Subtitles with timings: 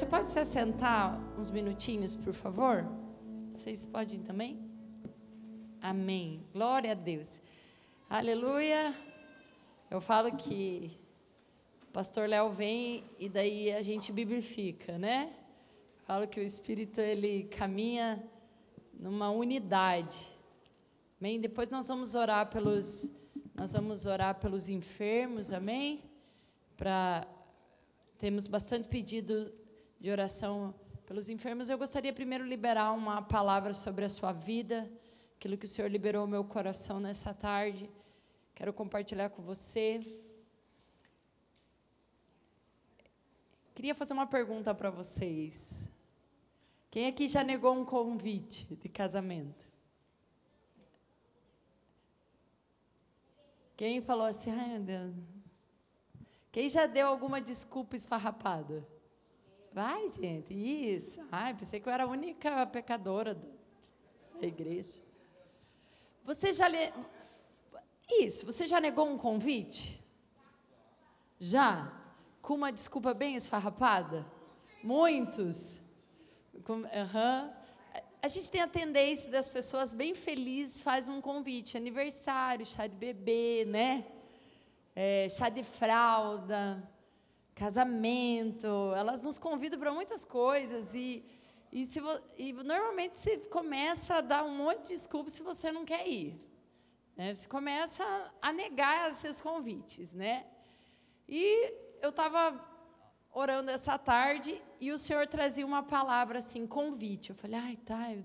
[0.00, 2.86] Você pode se assentar uns minutinhos, por favor?
[3.50, 4.58] Vocês podem também?
[5.78, 6.42] Amém.
[6.54, 7.38] Glória a Deus.
[8.08, 8.94] Aleluia.
[9.90, 10.98] Eu falo que
[11.82, 15.34] o pastor Léo vem e daí a gente biblifica, né?
[16.06, 18.24] Falo que o Espírito ele caminha
[18.98, 20.32] numa unidade.
[21.20, 21.38] Amém?
[21.38, 23.10] Depois nós vamos orar pelos
[23.54, 26.02] nós vamos orar pelos enfermos, amém?
[26.74, 27.28] Para
[28.16, 29.59] temos bastante pedido
[30.00, 30.74] de oração
[31.04, 34.90] pelos enfermos, eu gostaria primeiro liberar uma palavra sobre a sua vida,
[35.36, 37.90] aquilo que o Senhor liberou meu coração nessa tarde.
[38.54, 40.00] Quero compartilhar com você.
[43.74, 45.82] Queria fazer uma pergunta para vocês.
[46.90, 49.68] Quem aqui já negou um convite de casamento?
[53.76, 55.14] Quem falou assim, ai meu Deus.
[56.52, 58.86] Quem já deu alguma desculpa esfarrapada?
[59.72, 61.20] Vai, gente, isso.
[61.30, 63.40] Ai, pensei que eu era a única pecadora
[64.40, 65.00] da igreja.
[66.24, 66.92] Você já le...
[68.08, 70.04] Isso, você já negou um convite?
[71.38, 71.92] Já?
[72.42, 74.26] Com uma desculpa bem esfarrapada?
[74.82, 75.80] Muitos?
[76.64, 76.78] Com...
[76.78, 77.52] Uhum.
[78.20, 82.96] A gente tem a tendência das pessoas bem felizes faz um convite, aniversário, chá de
[82.96, 84.04] bebê, né?
[84.96, 86.82] É, chá de fralda
[87.60, 88.66] casamento,
[88.96, 91.22] elas nos convidam para muitas coisas e,
[91.70, 92.00] e, se,
[92.38, 96.40] e normalmente você começa a dar um monte de desculpa se você não quer ir.
[97.14, 97.34] Né?
[97.34, 98.02] Você começa
[98.40, 100.46] a negar esses convites, né?
[101.28, 102.58] E eu estava
[103.30, 107.28] orando essa tarde e o Senhor trazia uma palavra assim, convite.
[107.28, 108.16] Eu falei, ai, tá,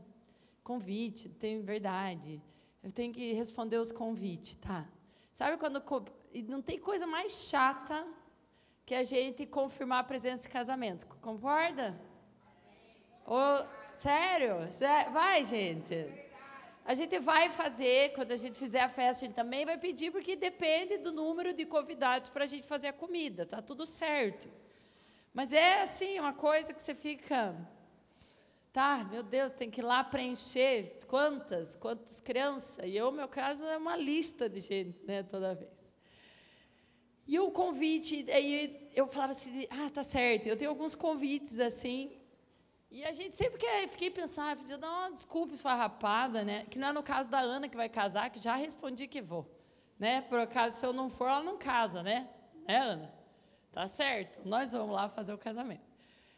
[0.63, 2.41] convite, tem verdade.
[2.81, 4.87] Eu tenho que responder os convites, tá?
[5.33, 5.83] Sabe quando
[6.33, 8.07] e não tem coisa mais chata
[8.85, 11.07] que a gente confirmar a presença de casamento.
[11.21, 11.99] Concorda?
[13.25, 14.57] Ou, sério?
[15.11, 16.25] Vai, gente.
[16.85, 20.11] A gente vai fazer, quando a gente fizer a festa, a gente também vai pedir,
[20.11, 24.47] porque depende do número de convidados para a gente fazer a comida, tá tudo certo.
[25.33, 27.55] Mas é assim, uma coisa que você fica,
[28.71, 32.85] tá, meu Deus, tem que ir lá preencher quantas, quantas crianças.
[32.85, 35.94] E eu, meu caso, é uma lista de gente, né, toda vez.
[37.27, 42.11] E o convite, aí eu falava assim, ah, tá certo, eu tenho alguns convites assim.
[42.91, 46.65] E a gente sempre que fiquei pensando, ah, podia dar uma desculpa esfarrapada, né?
[46.69, 49.49] Que não é no caso da Ana que vai casar, que já respondi que vou.
[49.99, 50.21] Né?
[50.21, 52.29] Por acaso, se eu não for, ela não casa, né?
[52.67, 53.13] Né, Ana?
[53.71, 55.83] Tá certo, nós vamos lá fazer o casamento.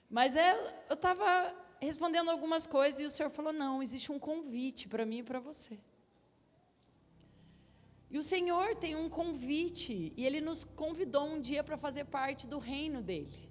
[0.09, 0.53] Mas é,
[0.89, 5.19] eu estava respondendo algumas coisas e o senhor falou: não, existe um convite para mim
[5.19, 5.77] e para você.
[8.09, 12.47] E o Senhor tem um convite, e Ele nos convidou um dia para fazer parte
[12.47, 13.49] do reino dEle.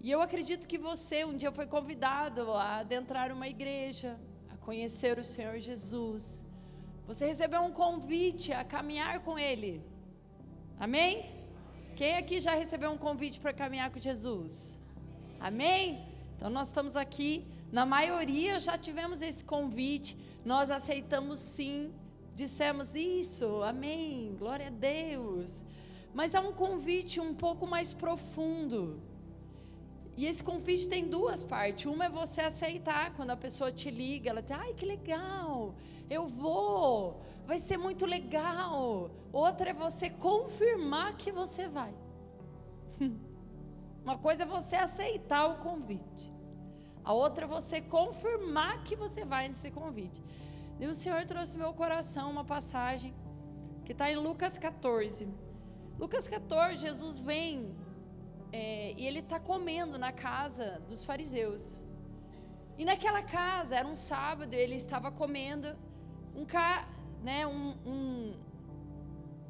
[0.00, 4.18] E eu acredito que você um dia foi convidado a adentrar uma igreja,
[4.48, 6.44] a conhecer o Senhor Jesus.
[7.06, 9.84] Você recebeu um convite a caminhar com Ele.
[10.78, 11.30] Amém?
[11.94, 14.78] Quem aqui já recebeu um convite para caminhar com Jesus?
[15.38, 16.04] Amém?
[16.36, 21.92] Então nós estamos aqui, na maioria já tivemos esse convite, nós aceitamos sim
[22.40, 25.62] dissemos isso, amém, glória a Deus.
[26.14, 29.00] Mas há um convite um pouco mais profundo.
[30.16, 31.86] E esse convite tem duas partes.
[31.86, 35.74] Uma é você aceitar quando a pessoa te liga, ela diz: "Ai, que legal.
[36.16, 37.20] Eu vou.
[37.46, 39.10] Vai ser muito legal".
[39.32, 41.94] Outra é você confirmar que você vai.
[44.04, 46.32] Uma coisa é você aceitar o convite.
[47.04, 50.20] A outra é você confirmar que você vai nesse convite.
[50.80, 53.14] E o Senhor trouxe meu coração uma passagem
[53.84, 55.28] que está em Lucas 14.
[55.98, 57.76] Lucas 14, Jesus vem
[58.50, 61.82] é, e ele está comendo na casa dos fariseus.
[62.78, 65.76] E naquela casa, era um sábado, ele estava comendo,
[66.34, 66.46] um,
[67.22, 68.34] né, um, um,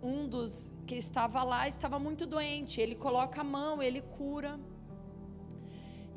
[0.03, 4.59] um dos que estava lá estava muito doente, ele coloca a mão, ele cura.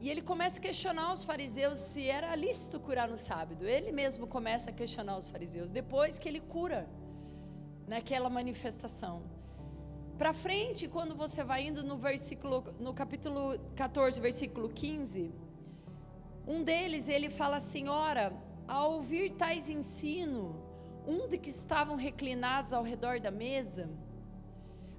[0.03, 3.65] E ele começa a questionar os fariseus se era lícito curar no sábado.
[3.65, 6.89] Ele mesmo começa a questionar os fariseus depois que ele cura
[7.87, 9.23] naquela manifestação.
[10.17, 15.33] Para frente, quando você vai indo no versículo no capítulo 14, versículo 15,
[16.45, 18.25] um deles ele fala assim: "Ora,
[18.67, 20.41] ao ouvir tais ensino,
[21.07, 23.89] um de que estavam reclinados ao redor da mesa,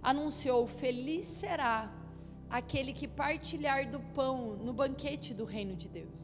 [0.02, 1.92] anunciou: Feliz será
[2.58, 4.36] aquele que partilhar do pão
[4.66, 6.22] no banquete do reino de Deus.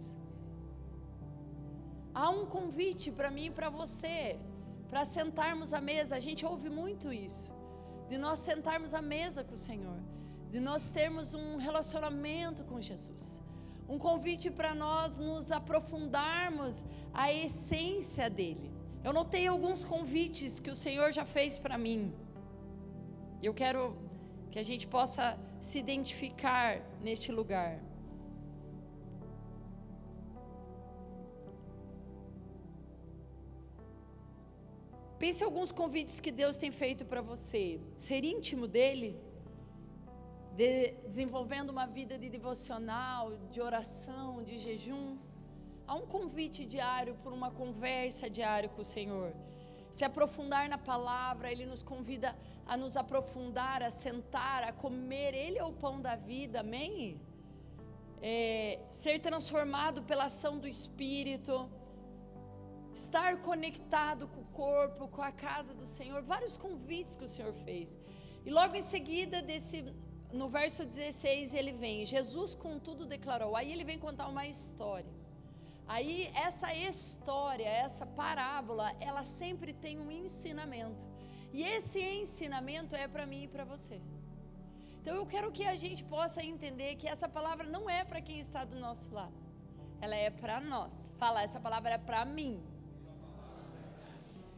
[2.15, 4.39] Há um convite para mim e para você,
[4.91, 6.15] para sentarmos à mesa.
[6.15, 7.51] A gente ouve muito isso,
[8.09, 9.99] de nós sentarmos à mesa com o Senhor,
[10.55, 13.25] de nós termos um relacionamento com Jesus.
[13.93, 16.75] um convite para nós nos aprofundarmos
[17.13, 18.71] a essência dele.
[19.03, 22.01] Eu notei alguns convites que o Senhor já fez para mim.
[23.43, 23.83] Eu quero
[24.51, 27.81] que a gente possa se identificar neste lugar.
[35.19, 37.79] Pense alguns convites que Deus tem feito para você.
[37.95, 39.21] Ser íntimo dele,
[40.57, 45.19] de, desenvolvendo uma vida de devocional, de oração, de jejum.
[45.87, 49.35] Há um convite diário por uma conversa diária com o Senhor.
[49.91, 55.35] Se aprofundar na palavra, Ele nos convida a nos aprofundar, a sentar, a comer.
[55.35, 57.21] Ele é o pão da vida, amém?
[58.23, 61.69] É, ser transformado pela ação do Espírito
[62.93, 67.53] estar conectado com o corpo, com a casa do Senhor, vários convites que o Senhor
[67.53, 67.99] fez.
[68.45, 69.85] E logo em seguida, desse,
[70.33, 73.55] no verso 16, ele vem: Jesus, contudo, declarou.
[73.57, 75.20] Aí ele vem contar uma história.
[75.95, 81.05] Aí essa história, essa parábola, ela sempre tem um ensinamento.
[81.53, 84.01] E esse ensinamento é para mim e para você.
[84.99, 88.39] Então eu quero que a gente possa entender que essa palavra não é para quem
[88.39, 89.35] está do nosso lado.
[90.01, 90.93] Ela é para nós.
[91.19, 92.55] Fala, essa palavra é para mim.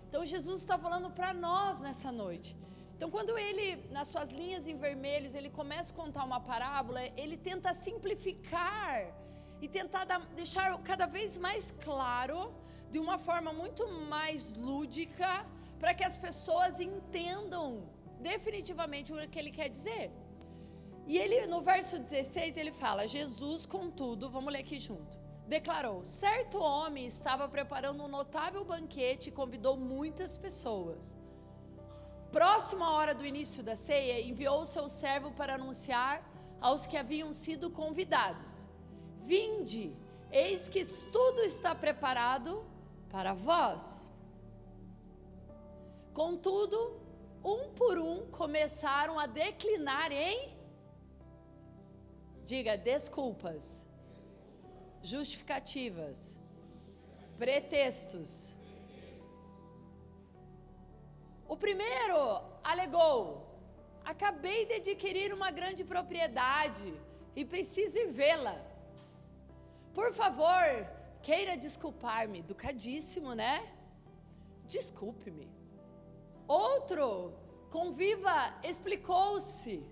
[0.06, 2.54] Então Jesus está falando para nós nessa noite.
[2.94, 7.38] Então quando ele, nas suas linhas em vermelhos, ele começa a contar uma parábola, ele
[7.38, 9.22] tenta simplificar
[9.62, 10.04] e tentar
[10.40, 12.38] deixar cada vez mais claro,
[12.90, 13.82] de uma forma muito
[14.14, 15.46] mais lúdica,
[15.80, 17.66] para que as pessoas entendam
[18.20, 20.10] definitivamente o que ele quer dizer.
[21.06, 25.22] E ele, no verso 16, ele fala: Jesus, contudo, vamos ler aqui junto
[25.56, 31.16] declarou: certo homem estava preparando um notável banquete e convidou muitas pessoas.
[32.30, 36.14] Próximo à hora do início da ceia, enviou seu servo para anunciar
[36.60, 38.68] aos que haviam sido convidados:
[39.22, 39.96] Vinde,
[40.30, 42.64] eis que tudo está preparado
[43.10, 44.10] para vós.
[46.12, 47.00] Contudo,
[47.44, 50.52] um por um começaram a declinar em
[52.44, 53.84] diga desculpas
[55.02, 56.38] justificativas,
[57.38, 58.54] pretextos.
[61.48, 62.18] O primeiro
[62.62, 63.46] alegou:
[64.04, 66.92] acabei de adquirir uma grande propriedade
[67.34, 68.71] e preciso vê-la.
[69.94, 70.86] Por favor,
[71.22, 72.38] queira desculpar-me.
[72.40, 73.72] Educadíssimo, né?
[74.66, 75.50] Desculpe-me.
[76.48, 77.34] Outro,
[77.70, 79.86] conviva, explicou-se.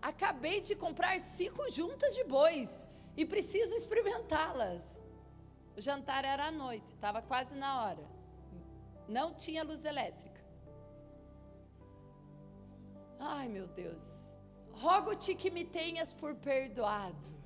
[0.00, 2.86] Acabei de comprar cinco juntas de bois
[3.16, 5.00] e preciso experimentá-las.
[5.76, 8.04] O jantar era à noite, estava quase na hora.
[9.08, 10.44] Não tinha luz elétrica.
[13.18, 14.36] Ai, meu Deus.
[14.72, 17.37] Rogo-te que me tenhas por perdoado.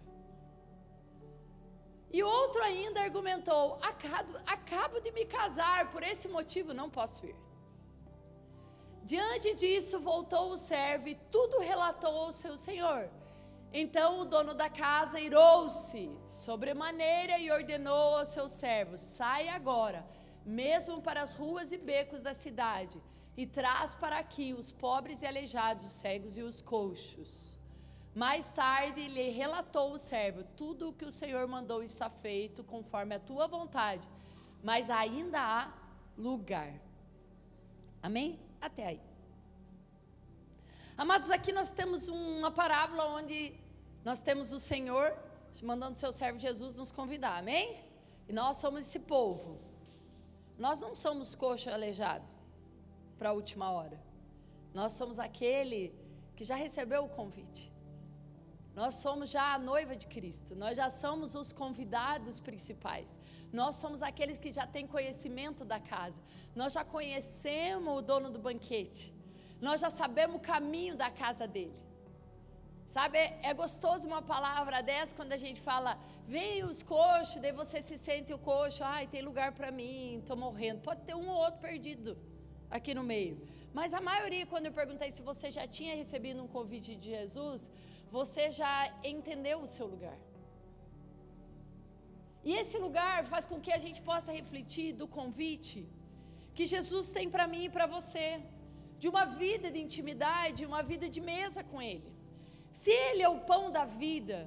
[2.12, 7.36] E outro ainda argumentou: acabo, acabo de me casar, por esse motivo não posso ir.
[9.04, 13.08] Diante disso, voltou o servo e tudo relatou ao seu senhor.
[13.72, 20.04] Então o dono da casa irou-se sobremaneira e ordenou aos seus servos: Sai agora,
[20.44, 23.02] mesmo para as ruas e becos da cidade,
[23.36, 27.58] e traz para aqui os pobres e aleijados, os cegos e os coxos.
[28.14, 33.14] Mais tarde lhe relatou o servo: Tudo o que o Senhor mandou está feito conforme
[33.14, 34.06] a tua vontade,
[34.62, 35.72] mas ainda há
[36.16, 36.74] lugar.
[38.02, 38.38] Amém?
[38.60, 39.00] Até aí.
[40.96, 43.54] Amados, aqui nós temos uma parábola onde
[44.04, 45.16] nós temos o Senhor
[45.62, 47.82] mandando seu servo Jesus nos convidar, amém?
[48.28, 49.58] E nós somos esse povo.
[50.58, 52.26] Nós não somos coxo aleijado
[53.18, 53.98] para a última hora.
[54.74, 55.94] Nós somos aquele
[56.36, 57.71] que já recebeu o convite.
[58.74, 63.18] Nós somos já a noiva de Cristo, nós já somos os convidados principais.
[63.52, 66.18] Nós somos aqueles que já têm conhecimento da casa.
[66.56, 69.12] Nós já conhecemos o dono do banquete.
[69.60, 71.78] Nós já sabemos o caminho da casa dele.
[72.90, 77.80] Sabe, é, gostoso uma palavra dessa quando a gente fala, vem os coxos, daí você
[77.80, 80.80] se sente o coxo, ai, tem lugar para mim, estou morrendo.
[80.82, 82.18] Pode ter um ou outro perdido
[82.70, 83.36] aqui no meio.
[83.72, 87.70] Mas a maioria, quando eu perguntei se você já tinha recebido um convite de Jesus,
[88.16, 88.74] você já
[89.12, 90.18] entendeu o seu lugar.
[92.48, 95.80] E esse lugar faz com que a gente possa refletir do convite
[96.56, 98.26] que Jesus tem para mim e para você,
[99.02, 102.10] de uma vida de intimidade, uma vida de mesa com Ele.
[102.80, 104.38] Se Ele é o pão da vida,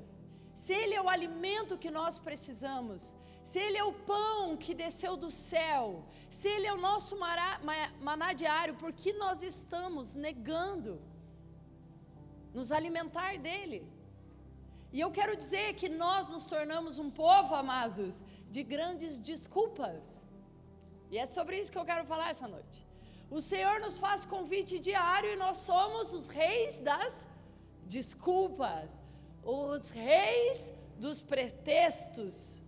[0.64, 3.16] se Ele é o alimento que nós precisamos,
[3.50, 5.84] se Ele é o pão que desceu do céu,
[6.30, 7.52] se Ele é o nosso mará,
[8.10, 11.02] maná diário, por que nós estamos negando
[12.56, 13.82] nos alimentar dEle?
[14.96, 20.26] E eu quero dizer que nós nos tornamos um povo, amados, de grandes desculpas.
[21.12, 22.80] E é sobre isso que eu quero falar essa noite.
[23.30, 27.28] O Senhor nos faz convite diário e nós somos os reis das
[27.96, 29.00] desculpas,
[29.44, 32.62] os reis dos pretextos.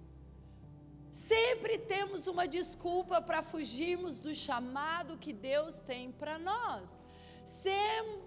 [1.14, 7.02] Sempre temos uma desculpa para fugirmos do chamado que Deus tem para nós.
[7.46, 8.27] Sempre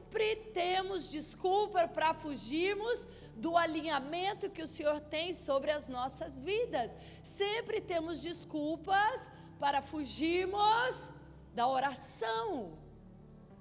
[0.53, 6.95] temos desculpa para fugirmos do alinhamento que o Senhor tem sobre as nossas vidas.
[7.25, 11.13] Sempre temos desculpas para fugirmos
[11.55, 12.73] da oração.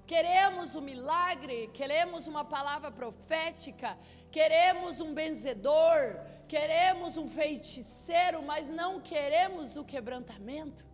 [0.06, 3.96] Queremos um milagre, queremos uma palavra profética,
[4.32, 10.89] queremos um benzedor, queremos um feiticeiro, mas não queremos o quebrantamento.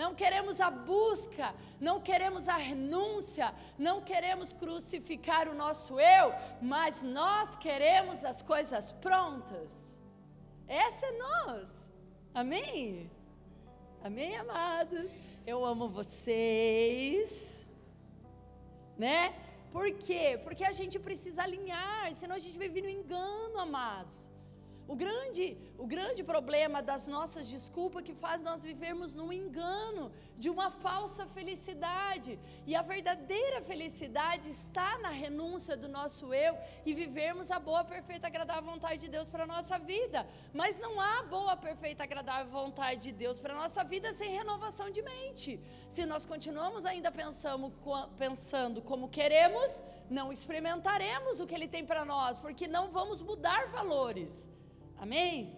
[0.00, 6.26] Não queremos a busca, não queremos a renúncia, não queremos crucificar o nosso eu,
[6.62, 9.98] mas nós queremos as coisas prontas.
[10.68, 11.90] Essa é nós.
[12.32, 13.10] Amém?
[14.00, 15.10] Amém, amados?
[15.44, 17.66] Eu amo vocês.
[18.96, 19.34] Né?
[19.72, 20.38] Por quê?
[20.44, 24.28] Porque a gente precisa alinhar, senão a gente vive no engano, amados.
[24.88, 30.48] O grande, o grande problema das nossas desculpas que faz nós vivermos num engano de
[30.48, 32.38] uma falsa felicidade.
[32.66, 38.28] E a verdadeira felicidade está na renúncia do nosso eu e vivermos a boa, perfeita,
[38.28, 40.26] agradável vontade de Deus para a nossa vida.
[40.54, 44.90] Mas não há boa, perfeita, agradável vontade de Deus para a nossa vida sem renovação
[44.90, 45.60] de mente.
[45.90, 47.70] Se nós continuamos ainda pensando,
[48.16, 53.66] pensando como queremos, não experimentaremos o que Ele tem para nós, porque não vamos mudar
[53.66, 54.48] valores.
[54.98, 55.56] Amém?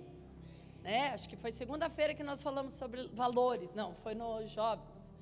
[0.83, 1.11] Né?
[1.15, 3.75] Acho que foi segunda-feira que nós falamos sobre valores.
[3.75, 5.13] Não, foi nos jovens.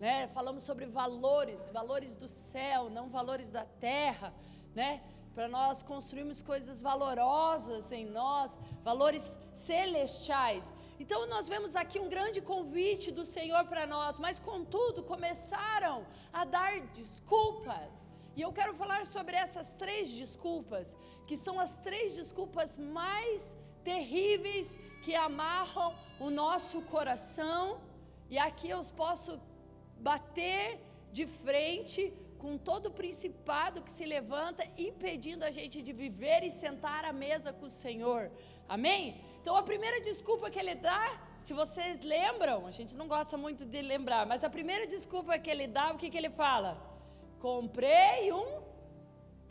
[0.00, 0.28] Né?
[0.28, 4.32] Falamos sobre valores, valores do céu, não valores da terra,
[4.74, 5.02] né?
[5.34, 10.72] Para nós construirmos coisas valorosas em nós, valores celestiais.
[10.98, 16.44] Então nós vemos aqui um grande convite do Senhor para nós, mas contudo começaram a
[16.44, 18.02] dar desculpas.
[18.36, 20.94] E eu quero falar sobre essas três desculpas,
[21.28, 24.68] que são as três desculpas mais terríveis
[25.04, 27.80] que amarram o nosso coração,
[28.30, 29.32] e aqui eu posso
[30.08, 30.80] bater
[31.12, 32.02] de frente
[32.38, 37.12] com todo o principado que se levanta, impedindo a gente de viver e sentar à
[37.12, 38.30] mesa com o Senhor.
[38.68, 39.20] Amém?
[39.40, 41.04] Então a primeira desculpa que ele dá,
[41.40, 45.50] se vocês lembram, a gente não gosta muito de lembrar, mas a primeira desculpa que
[45.50, 46.70] ele dá, o que, que ele fala?
[47.38, 48.67] Comprei um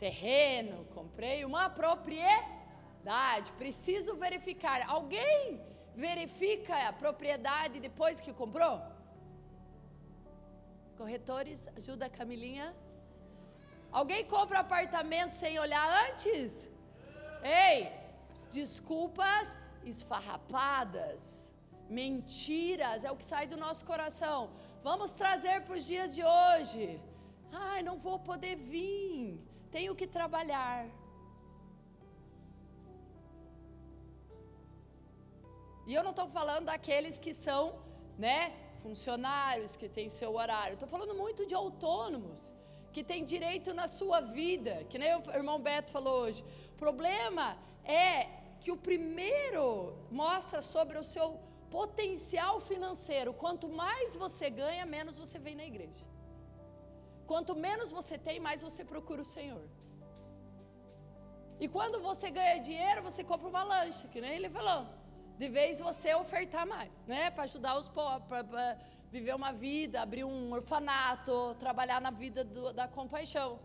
[0.04, 4.78] terreno, comprei uma propriedade preciso verificar.
[4.88, 5.60] Alguém
[5.94, 8.80] verifica a propriedade depois que comprou?
[10.96, 12.68] Corretores, ajuda a Camilinha.
[13.90, 16.68] Alguém compra apartamento sem olhar antes?
[17.42, 17.90] Ei,
[18.50, 21.50] desculpas esfarrapadas,
[21.88, 24.50] mentiras, é o que sai do nosso coração.
[24.82, 27.00] Vamos trazer para os dias de hoje.
[27.52, 29.40] Ai, não vou poder vir,
[29.76, 30.86] tenho que trabalhar.
[35.88, 37.62] E eu não estou falando daqueles que são,
[38.26, 38.40] né,
[38.82, 40.74] funcionários, que têm seu horário.
[40.74, 42.52] Estou falando muito de autônomos,
[42.92, 46.42] que têm direito na sua vida, que nem o irmão Beto falou hoje.
[46.74, 47.46] O problema
[47.84, 48.10] é
[48.60, 49.66] que o primeiro
[50.10, 51.28] mostra sobre o seu
[51.70, 53.32] potencial financeiro.
[53.32, 56.04] Quanto mais você ganha, menos você vem na igreja.
[57.30, 59.66] Quanto menos você tem, mais você procura o Senhor.
[61.60, 64.82] E quando você ganha dinheiro, você compra uma lancha, que nem ele falou
[65.38, 67.30] de vez você ofertar mais, né?
[67.30, 68.76] Para ajudar os pobres, para
[69.10, 73.58] viver uma vida, abrir um orfanato, trabalhar na vida do, da compaixão.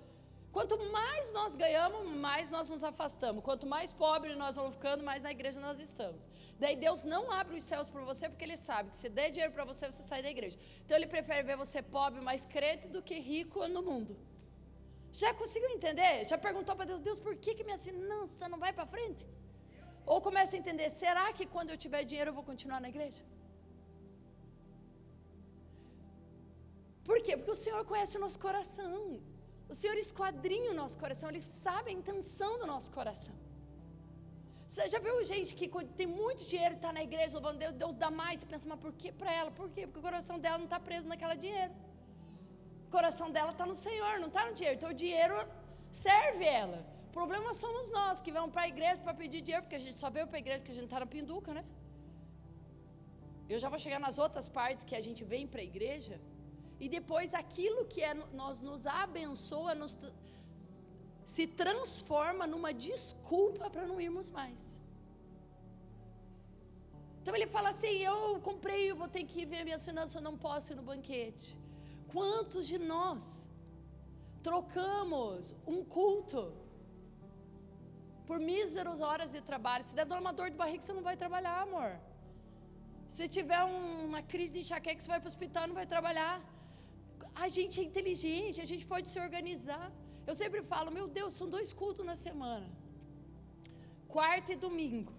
[0.56, 3.44] Quanto mais nós ganhamos, mais nós nos afastamos.
[3.48, 6.30] Quanto mais pobre nós vamos ficando, mais na igreja nós estamos.
[6.60, 9.54] Daí Deus não abre os céus para você porque Ele sabe que se der dinheiro
[9.58, 10.60] para você, você sai da igreja.
[10.84, 14.16] Então Ele prefere ver você pobre, mais crente do que rico no mundo.
[15.24, 16.14] Já conseguiu entender?
[16.32, 19.26] Já perguntou para Deus, Deus, por que, que minha finança não vai para frente?
[20.06, 23.24] Ou começa a entender: será que quando eu tiver dinheiro eu vou continuar na igreja?
[27.10, 27.36] Por quê?
[27.38, 29.33] Porque o Senhor conhece o nosso coração.
[29.72, 33.36] O Senhor esquadrinha o nosso coração, Ele sabe a intenção do nosso coração.
[34.68, 35.68] Você já viu gente que
[36.00, 39.12] tem muito dinheiro está na igreja louvando Deus, Deus dá mais, pensa, mas por que
[39.12, 39.52] para ela?
[39.52, 39.86] Por quê?
[39.86, 41.74] Porque o coração dela não está preso naquela dinheiro.
[42.88, 44.78] O coração dela está no Senhor, não está no dinheiro.
[44.78, 45.36] Então o dinheiro
[45.92, 49.84] serve ela problema somos nós que vamos para a igreja para pedir dinheiro, porque a
[49.86, 51.64] gente só veio para a igreja porque a gente está na pinduca, né?
[53.54, 56.16] Eu já vou chegar nas outras partes que a gente vem para a igreja.
[56.80, 59.98] E depois aquilo que é, nós nos abençoa, nos,
[61.26, 64.72] se transforma numa desculpa para não irmos mais.
[67.22, 70.22] Então ele fala assim: eu comprei, eu vou ter que ver a minha finanças, eu
[70.22, 71.58] não posso ir no banquete.
[72.12, 73.46] Quantos de nós
[74.44, 76.54] trocamos um culto
[78.28, 79.84] por míseras horas de trabalho?
[79.84, 81.92] Se der uma dor de barriga, você não vai trabalhar, amor.
[83.08, 86.42] Se tiver uma crise de enxaqueca, você vai para o hospital, não vai trabalhar.
[87.36, 89.92] A gente é inteligente, a gente pode se organizar.
[90.26, 92.68] Eu sempre falo, meu Deus, são dois cultos na semana.
[94.08, 95.14] Quarta e domingo.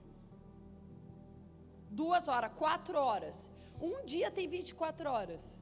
[1.91, 3.51] Duas horas, quatro horas.
[3.81, 5.61] Um dia tem 24 horas.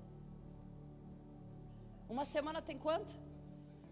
[2.08, 3.14] Uma semana tem quanto?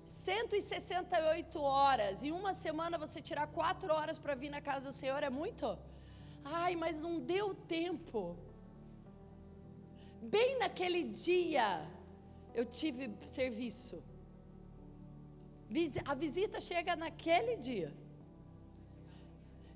[0.05, 2.23] 168 horas.
[2.23, 5.79] Em uma semana você tirar quatro horas para vir na casa do Senhor é muito?
[6.45, 8.37] Ai, mas não deu tempo.
[10.23, 11.67] Bem naquele dia
[12.55, 14.03] eu tive serviço.
[16.05, 17.93] A visita chega naquele dia.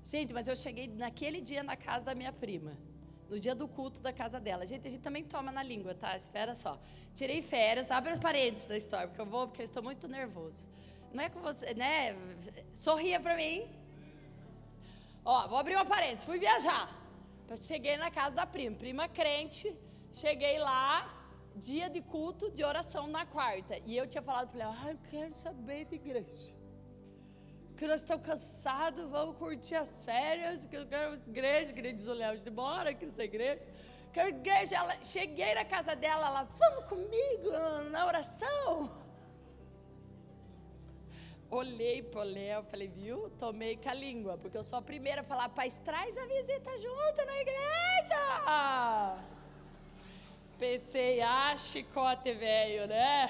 [0.03, 2.77] Gente, mas eu cheguei naquele dia na casa da minha prima.
[3.29, 4.65] No dia do culto da casa dela.
[4.67, 6.15] Gente, a gente também toma na língua, tá?
[6.15, 6.79] Espera só.
[7.15, 10.69] Tirei férias, abre as paredes da história, porque eu vou, porque eu estou muito nervoso.
[11.11, 12.15] Não é com você, né?
[12.71, 13.65] Sorria para mim.
[15.23, 16.21] Ó, vou abrir uma parede.
[16.21, 16.93] Fui viajar.
[17.61, 19.73] Cheguei na casa da prima, prima crente.
[20.13, 21.14] Cheguei lá,
[21.55, 23.77] dia de culto, de oração na quarta.
[23.85, 26.53] E eu tinha falado para ela, ah, eu quero saber de igreja.
[27.67, 32.39] Porque nós estamos cansados, vamos curtir as férias, que eu quero igreja, igreja de Léo
[32.39, 33.67] de embora, que não igreja.
[34.13, 37.51] Quero igreja, ela, cheguei na casa dela, ela, vamos comigo
[37.91, 39.03] na oração.
[41.49, 43.29] Olhei para o Léo, falei, viu?
[43.31, 46.71] Tomei com a língua, porque eu sou a primeira a falar, paz, traz a visita
[46.79, 49.34] junto na igreja.
[50.57, 53.29] Pensei, ah, chicote velho, né?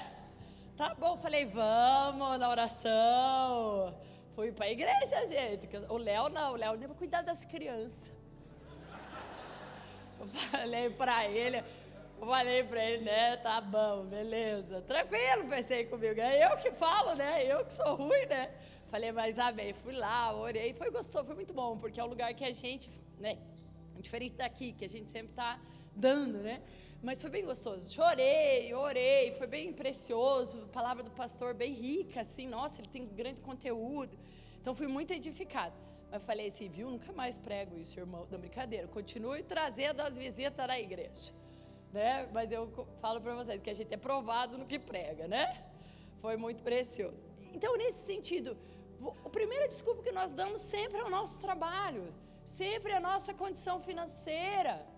[0.76, 3.98] Tá bom, falei, vamos na oração.
[4.36, 5.68] Fui para a igreja, gente.
[5.88, 8.12] O Léo não, o Léo nem vai cuidar das crianças.
[10.20, 11.64] Eu falei para ele,
[12.20, 13.36] eu falei para ele, né?
[13.38, 14.82] Tá bom, beleza.
[14.82, 16.20] Tranquilo, pensei comigo.
[16.20, 17.44] É eu que falo, né?
[17.44, 18.52] Eu que sou ruim, né?
[18.88, 19.72] Falei, mas amém.
[19.72, 20.74] Fui lá, orei.
[20.74, 23.36] Foi gostoso, foi muito bom, porque é um lugar que a gente, né?
[23.98, 25.58] Diferente daqui, que a gente sempre tá
[25.92, 26.62] dando, né?
[27.06, 27.88] Mas foi bem gostoso.
[27.88, 30.64] Chorei, orei, foi bem precioso.
[30.64, 34.18] A palavra do pastor bem rica, assim, nossa, ele tem grande conteúdo.
[34.60, 35.76] Então fui muito edificado.
[36.10, 36.90] Mas falei assim, viu?
[36.90, 38.26] Nunca mais prego isso, irmão.
[38.28, 38.88] Não, brincadeira.
[38.88, 41.32] Continue trazendo as visitas da igreja.
[41.92, 42.28] Né?
[42.32, 42.62] Mas eu
[43.00, 45.64] falo para vocês que a gente é provado no que prega, né?
[46.20, 47.16] Foi muito precioso.
[47.54, 48.58] Então, nesse sentido,
[49.24, 52.12] o primeiro desculpa que nós damos sempre é o nosso trabalho,
[52.44, 54.95] sempre é a nossa condição financeira.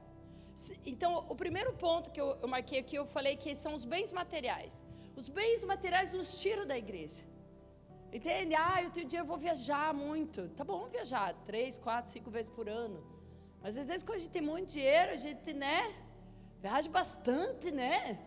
[0.85, 4.11] Então, o primeiro ponto que eu, eu marquei aqui, eu falei que são os bens
[4.13, 4.83] materiais.
[5.15, 7.23] Os bens materiais nos tiram da igreja.
[8.13, 8.55] Entende?
[8.55, 10.49] Ah, eu tenho dinheiro, eu vou viajar muito.
[10.51, 13.05] Tá bom viajar três, quatro, cinco vezes por ano.
[13.63, 15.95] Mas às vezes quando a gente tem muito dinheiro, a gente, né?
[16.61, 18.19] Viaja bastante, né?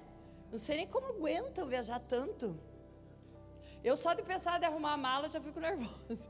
[0.51, 2.57] Não sei nem como aguentam viajar tanto.
[3.83, 6.29] Eu só de pensar de arrumar a mala já fico nervosa.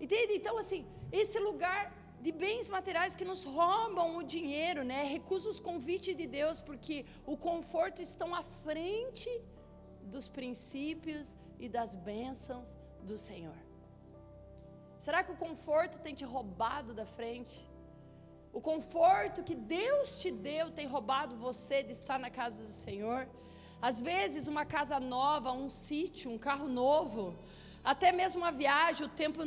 [0.00, 0.34] Entende?
[0.34, 1.92] Então, assim, esse lugar
[2.24, 5.02] de bens materiais que nos roubam o dinheiro, né?
[5.16, 9.28] Recusa os convites de Deus porque o conforto estão à frente
[10.14, 13.58] dos princípios e das bênçãos do Senhor.
[15.00, 17.68] Será que o conforto tem te roubado da frente?
[18.52, 23.28] O conforto que Deus te deu tem roubado você de estar na casa do Senhor?
[23.80, 27.34] Às vezes, uma casa nova, um sítio, um carro novo,
[27.82, 29.42] até mesmo uma viagem, o tempo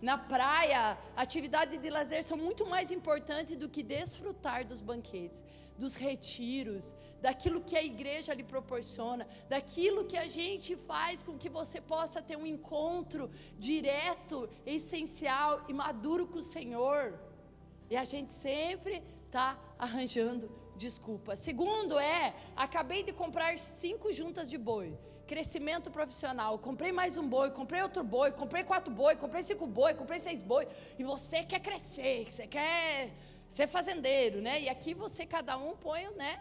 [0.00, 5.42] na praia, atividade de lazer são muito mais importantes do que desfrutar dos banquetes,
[5.76, 11.48] dos retiros, daquilo que a igreja lhe proporciona, daquilo que a gente faz com que
[11.48, 17.18] você possa ter um encontro direto, essencial e maduro com o Senhor.
[17.90, 20.48] E a gente sempre está arranjando
[20.78, 21.36] desculpa.
[21.36, 26.58] Segundo é, acabei de comprar cinco juntas de boi crescimento profissional.
[26.58, 30.40] Comprei mais um boi, comprei outro boi, comprei quatro boi, comprei cinco boi, comprei seis
[30.40, 30.66] boi.
[30.98, 33.10] E você quer crescer, você quer
[33.46, 34.62] ser fazendeiro, né?
[34.62, 36.40] E aqui você, cada um põe, né?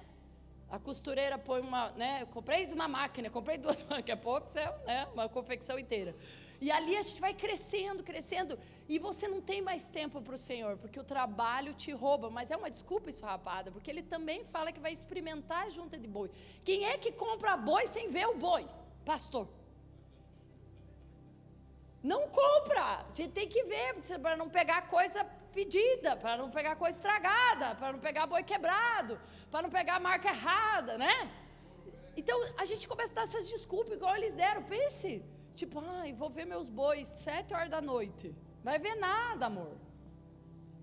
[0.70, 2.26] A costureira põe uma, né?
[2.26, 5.08] Comprei uma máquina, comprei duas, daqui a pouco você, né?
[5.14, 6.16] Uma confecção inteira.
[6.60, 10.38] E ali a gente vai crescendo, crescendo, e você não tem mais tempo para o
[10.38, 12.30] Senhor, porque o trabalho te rouba.
[12.30, 15.98] Mas é uma desculpa isso, rapada, porque ele também fala que vai experimentar a junta
[15.98, 16.30] de boi.
[16.66, 18.68] Quem é que compra boi sem ver o boi?
[19.08, 19.48] pastor.
[22.04, 22.84] Não compra.
[23.10, 25.24] A gente tem que ver, para não pegar coisa
[25.58, 29.14] fedida, para não pegar coisa estragada, para não pegar boi quebrado,
[29.52, 31.16] para não pegar marca errada, né?
[32.20, 34.64] Então a gente começa a dar essas desculpas, igual eles deram.
[34.76, 35.12] Pense,
[35.60, 38.26] Tipo, ai, vou ver meus bois sete horas da noite.
[38.68, 39.74] Vai ver nada, amor.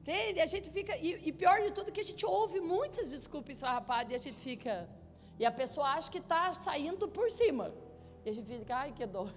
[0.00, 0.40] Entende?
[0.40, 0.96] A gente fica.
[0.96, 4.40] E, e pior de tudo que a gente ouve muitas desculpas rapaz, e a gente
[4.48, 4.74] fica.
[5.38, 7.66] E a pessoa acha que está saindo por cima.
[8.24, 9.30] E a gente fica, ai, que dor.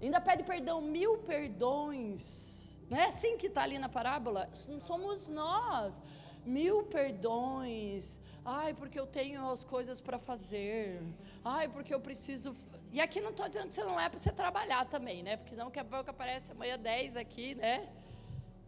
[0.00, 2.63] Ainda pede perdão, mil perdões.
[2.94, 4.48] Não é assim que está ali na parábola?
[4.78, 6.00] Somos nós.
[6.46, 8.20] Mil perdões.
[8.44, 11.02] Ai, porque eu tenho as coisas para fazer.
[11.44, 12.54] Ai, porque eu preciso.
[12.92, 15.36] E aqui não estou dizendo que você não é para você trabalhar também, né?
[15.36, 17.88] Porque senão que a pouco aparece amanhã 10 aqui, né?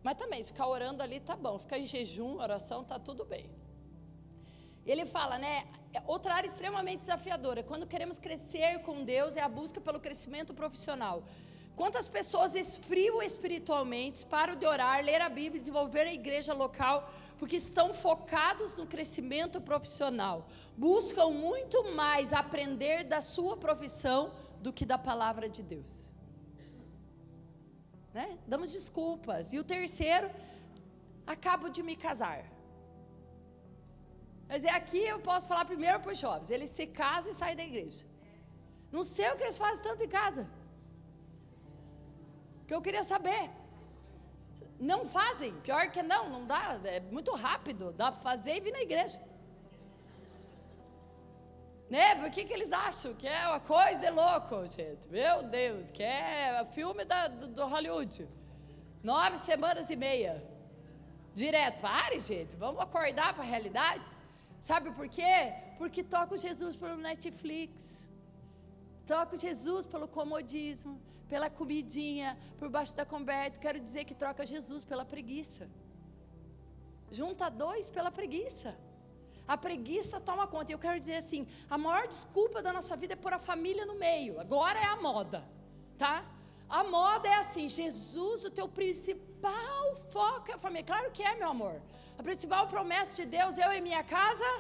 [0.03, 1.57] Mas também, se ficar orando ali, tá bom.
[1.57, 3.49] Ficar em jejum, oração, tá tudo bem.
[4.85, 5.69] Ele fala, né?
[6.05, 7.62] Outra área extremamente desafiadora.
[7.62, 11.23] Quando queremos crescer com Deus, é a busca pelo crescimento profissional.
[11.77, 17.09] Quantas pessoas esfriam espiritualmente, param de orar, ler a Bíblia, desenvolver a igreja local,
[17.39, 20.49] porque estão focados no crescimento profissional.
[20.77, 26.07] Buscam muito mais aprender da sua profissão do que da palavra de Deus
[28.17, 28.27] né?
[28.53, 29.53] Damos desculpas.
[29.53, 30.29] E o terceiro,
[31.35, 32.41] acabo de me casar.
[34.49, 37.57] Quer dizer, aqui eu posso falar primeiro para os jovens: eles se casam e saem
[37.61, 38.05] da igreja.
[38.91, 40.43] Não sei o que eles fazem tanto em casa.
[42.66, 43.50] Que eu queria saber.
[44.79, 48.72] Não fazem, pior que não, não dá, é muito rápido, dá para fazer e vir
[48.72, 49.18] na igreja.
[51.88, 52.16] Né?
[52.16, 55.09] Por que, que eles acham que é uma coisa de louco, gente?
[55.09, 58.29] Meu Deus, que é filme da, do, do Hollywood.
[59.02, 60.44] Nove semanas e meia.
[61.33, 61.81] Direto.
[61.81, 62.57] Pare, gente.
[62.57, 64.05] Vamos acordar para a realidade.
[64.61, 65.55] Sabe por quê?
[65.79, 68.05] Porque toca Jesus pelo Netflix.
[69.07, 73.59] Troca Jesus pelo comodismo, pela comidinha, por baixo da coberta.
[73.59, 75.69] Quero dizer que troca Jesus pela preguiça.
[77.11, 78.77] Junta dois pela preguiça.
[79.47, 80.73] A preguiça toma conta.
[80.73, 83.87] E eu quero dizer assim: a maior desculpa da nossa vida é pôr a família
[83.87, 84.41] no meio.
[84.41, 85.45] Agora é a moda,
[85.97, 86.25] tá?
[86.69, 90.85] A moda é assim: Jesus, o teu principal foco é a família.
[90.85, 91.81] Claro que é, meu amor.
[92.19, 94.51] A principal promessa de Deus, eu e minha casa.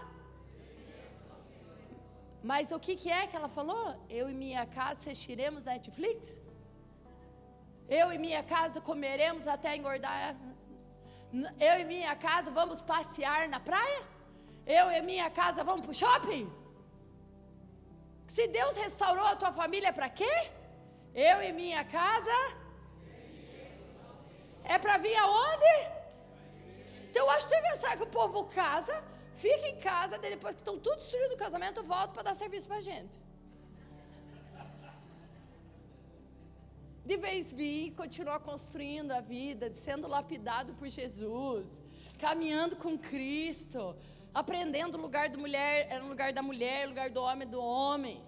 [2.50, 3.84] Mas o que, que é que ela falou?
[4.08, 6.38] Eu e minha casa assistiremos Netflix?
[7.88, 10.34] Eu e minha casa comeremos até engordar?
[11.60, 14.16] Eu e minha casa vamos passear na praia?
[14.66, 16.52] eu e minha casa vamos para o shopping?
[18.26, 20.34] Se Deus restaurou a tua família, para quê?
[21.14, 22.36] Eu e minha casa.
[24.64, 25.74] É para vir aonde?
[27.08, 29.02] Então eu acho que engraçado que o povo casa,
[29.36, 32.78] fica em casa, depois que estão tudo destruído do casamento, volta para dar serviço para
[32.78, 33.25] a gente.
[37.10, 41.80] De vez vir, continuar construindo a vida, sendo lapidado por Jesus,
[42.18, 43.94] caminhando com Cristo,
[44.34, 48.20] aprendendo o lugar da mulher, é lugar da mulher, lugar do homem do homem.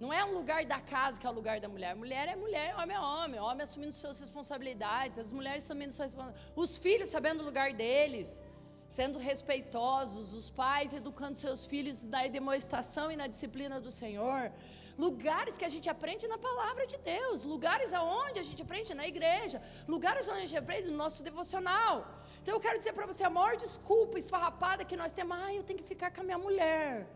[0.00, 1.94] Não é um lugar da casa que é o lugar da mulher.
[1.94, 3.38] Mulher é mulher, homem é homem.
[3.38, 6.52] Homem assumindo suas responsabilidades, as mulheres assumindo suas responsabilidades.
[6.56, 8.42] Os filhos sabendo o lugar deles,
[8.88, 14.50] sendo respeitosos, os pais educando seus filhos na demonstração e na disciplina do Senhor.
[14.98, 19.06] Lugares que a gente aprende na palavra de Deus, lugares aonde a gente aprende na
[19.06, 22.22] igreja, lugares onde a gente aprende no nosso devocional.
[22.42, 25.62] Então eu quero dizer para você a maior desculpa esfarrapada que nós temos, ah, eu
[25.62, 27.06] tenho que ficar com a minha mulher.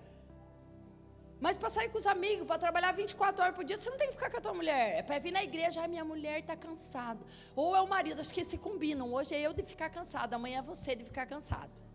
[1.39, 4.09] Mas para sair com os amigos, para trabalhar 24 horas por dia, você não tem
[4.09, 4.97] que ficar com a tua mulher.
[4.99, 7.21] É para vir na igreja, ah, minha mulher está cansada.
[7.55, 9.13] Ou é o marido, acho que se combinam.
[9.13, 11.87] Hoje é eu de ficar cansado, amanhã é você de ficar cansado.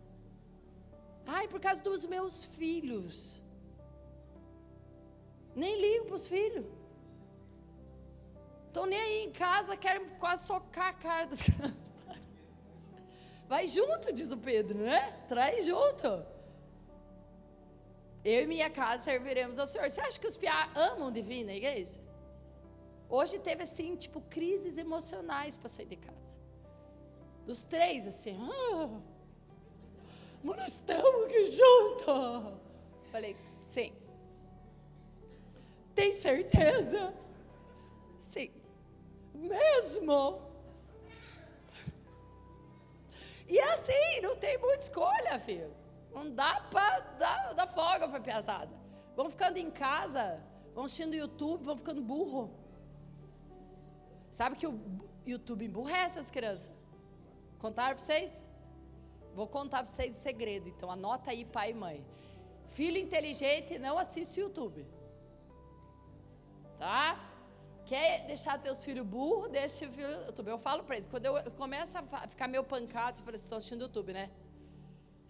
[1.26, 3.41] Ai, por causa dos meus filhos.
[5.54, 6.64] Nem ligo para os filhos.
[8.66, 11.76] Estão nem aí em casa, querem quase socar a cara das crianças.
[13.46, 15.12] Vai junto, diz o Pedro, né?
[15.28, 16.24] Traz junto.
[18.24, 19.90] Eu e minha casa serviremos ao Senhor.
[19.90, 22.00] Você acha que os piá amam de vir na igreja?
[23.10, 26.34] Hoje teve assim, tipo, crises emocionais para sair de casa.
[27.44, 28.88] Dos três, assim, ah,
[30.42, 32.54] mas nós estamos aqui juntos.
[33.10, 33.92] Falei, sim.
[35.94, 37.14] Tem certeza?
[38.18, 38.50] Sim.
[39.34, 40.40] Mesmo?
[43.48, 45.70] E assim, não tem muita escolha, filho.
[46.14, 48.68] Não dá para dar, dar folga para a.
[49.14, 50.42] Vão ficando em casa,
[50.74, 52.50] vão assistindo YouTube, vão ficando burro.
[54.30, 54.80] Sabe que o
[55.26, 56.72] YouTube emburrece as crianças?
[57.58, 58.48] Contaram para vocês?
[59.34, 62.04] Vou contar para vocês o segredo, então anota aí, pai e mãe.
[62.68, 64.86] Filho inteligente não assiste YouTube.
[66.82, 67.16] Tá?
[67.90, 70.48] Quer deixar teus filhos burros, deixa o filho YouTube.
[70.48, 73.58] Eu falo para eles, quando eu, começo a ficar meio pancado, você fala, vocês estão
[73.58, 74.24] assistindo YouTube, né?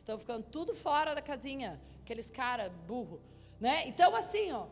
[0.02, 1.70] Estão ficando tudo fora da casinha,
[2.02, 3.20] aqueles cara burro,
[3.60, 3.86] né?
[3.86, 4.64] Então assim, ó,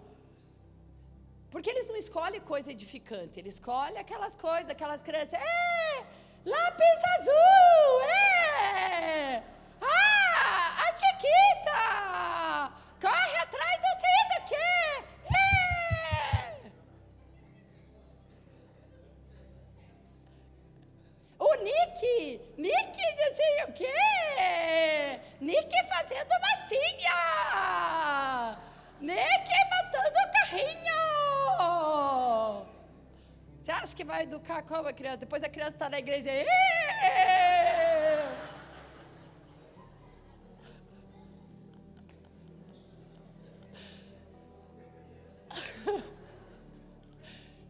[1.50, 5.34] Porque eles não escolhem coisa edificante, eles escolhem aquelas coisas, aquelas crianças.
[5.34, 6.06] É!
[6.46, 7.92] Lápis azul!
[8.02, 9.44] É!
[9.82, 10.84] Ah!
[10.84, 11.80] A Chiquita!
[13.06, 13.89] Corre atrás da
[21.62, 22.40] Nick!
[22.56, 25.20] Nick não o quê!
[25.40, 27.18] Nick fazendo massinha!
[29.00, 31.00] Nick matando o carrinho!
[33.60, 35.18] Você acha que vai educar como a criança?
[35.18, 36.30] Depois a criança está na igreja.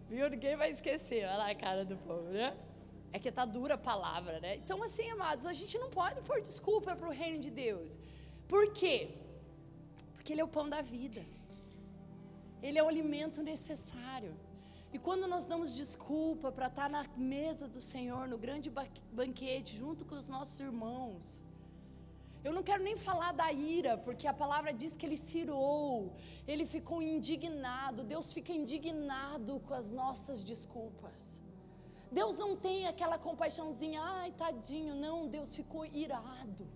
[0.09, 0.31] Viu?
[0.31, 1.25] Ninguém vai esquecer.
[1.27, 2.57] Olha lá a cara do povo, né?
[3.13, 4.57] É que tá dura a palavra, né?
[4.57, 7.97] Então, assim, amados, a gente não pode pôr desculpa para o reino de Deus.
[8.47, 9.11] Por quê?
[10.15, 11.23] Porque Ele é o pão da vida.
[12.63, 14.35] Ele é o alimento necessário.
[14.93, 18.71] E quando nós damos desculpa para estar na mesa do Senhor, no grande
[19.13, 21.41] banquete, junto com os nossos irmãos,
[22.43, 26.15] eu não quero nem falar da ira, porque a palavra diz que ele cirou,
[26.49, 28.03] ele ficou indignado.
[28.03, 31.40] Deus fica indignado com as nossas desculpas.
[32.19, 36.67] Deus não tem aquela compaixãozinha, ai tadinho, não, Deus ficou irado.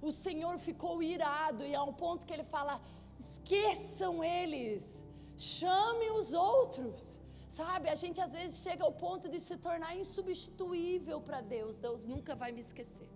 [0.00, 2.80] O Senhor ficou irado, e ao ponto que ele fala:
[3.18, 5.04] esqueçam eles,
[5.36, 7.18] chame os outros.
[7.48, 11.76] Sabe, a gente às vezes chega ao ponto de se tornar insubstituível para Deus.
[11.76, 13.09] Deus nunca vai me esquecer.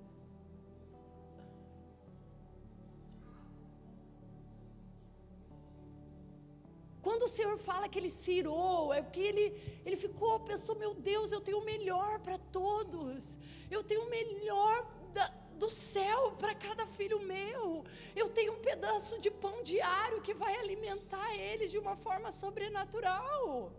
[7.15, 9.45] Quando o Senhor fala que ele cirou, é porque ele,
[9.87, 13.39] ele ficou, pensou: meu Deus, eu tenho o melhor para todos,
[13.71, 17.85] eu tenho o melhor da, do céu para cada filho meu.
[18.17, 23.71] Eu tenho um pedaço de pão diário que vai alimentar eles de uma forma sobrenatural.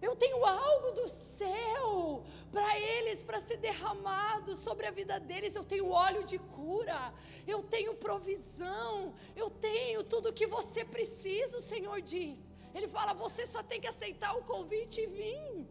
[0.00, 5.54] Eu tenho algo do céu para eles, para ser derramado sobre a vida deles.
[5.54, 7.12] Eu tenho óleo de cura,
[7.46, 12.38] eu tenho provisão, eu tenho tudo o que você precisa, o Senhor diz.
[12.74, 15.66] Ele fala: você só tem que aceitar o convite e vir.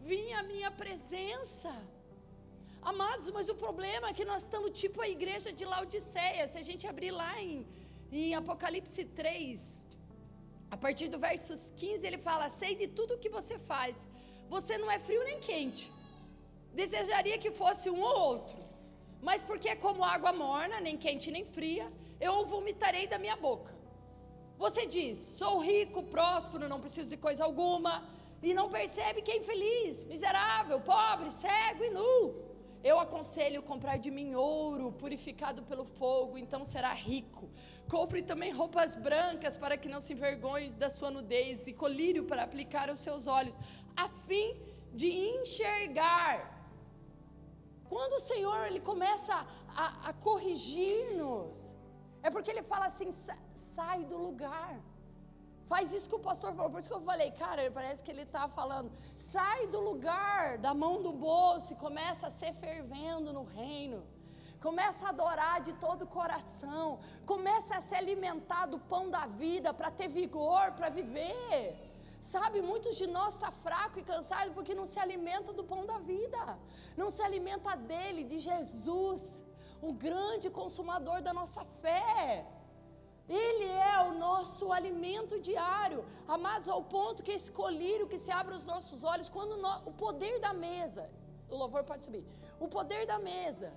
[0.00, 1.70] Vim à minha presença.
[2.80, 6.46] Amados, mas o problema é que nós estamos tipo a igreja de Laodiceia.
[6.46, 7.66] Se a gente abrir lá em,
[8.12, 9.82] em Apocalipse 3,
[10.70, 14.06] a partir do versos 15, ele fala: Sei de tudo que você faz.
[14.48, 15.92] Você não é frio nem quente.
[16.72, 18.58] Desejaria que fosse um ou outro.
[19.22, 23.74] Mas porque é como água morna, nem quente nem fria, eu vomitarei da minha boca.
[24.58, 27.94] Você diz: Sou rico, próspero, não preciso de coisa alguma.
[28.42, 32.45] E não percebe que é infeliz, miserável, pobre, cego e nu.
[32.90, 37.44] Eu aconselho comprar de mim ouro purificado pelo fogo, então será rico.
[37.94, 42.44] Compre também roupas brancas para que não se envergonhe da sua nudez e colírio para
[42.48, 43.58] aplicar aos seus olhos,
[44.04, 44.48] a fim
[45.00, 46.34] de enxergar.
[47.92, 49.34] Quando o Senhor ele começa
[49.84, 51.74] a, a corrigir-nos,
[52.22, 53.10] é porque ele fala assim:
[53.74, 54.72] sai do lugar.
[55.68, 56.70] Faz isso que o pastor falou.
[56.70, 58.90] Por isso que eu falei, cara, parece que ele está falando.
[59.16, 64.04] Sai do lugar, da mão do bolso e começa a ser fervendo no reino.
[64.60, 67.00] Começa a adorar de todo o coração.
[67.32, 71.86] Começa a se alimentar do pão da vida para ter vigor, para viver.
[72.20, 75.84] Sabe, muitos de nós estão tá fraco e cansado porque não se alimenta do pão
[75.86, 76.58] da vida.
[76.96, 79.44] Não se alimenta dele, de Jesus,
[79.80, 82.44] o grande consumador da nossa fé.
[83.28, 88.54] Ele é o nosso alimento diário, amados, ao ponto que esse colírio que se abre
[88.54, 91.10] os nossos olhos, quando no, o poder da mesa,
[91.50, 92.24] o louvor pode subir,
[92.60, 93.72] o poder da mesa,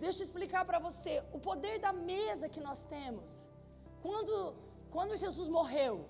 [0.00, 3.48] deixa eu explicar para você, o poder da mesa que nós temos,
[4.02, 4.54] quando,
[4.90, 6.04] quando Jesus morreu,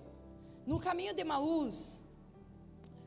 [0.65, 2.01] no caminho de Maús,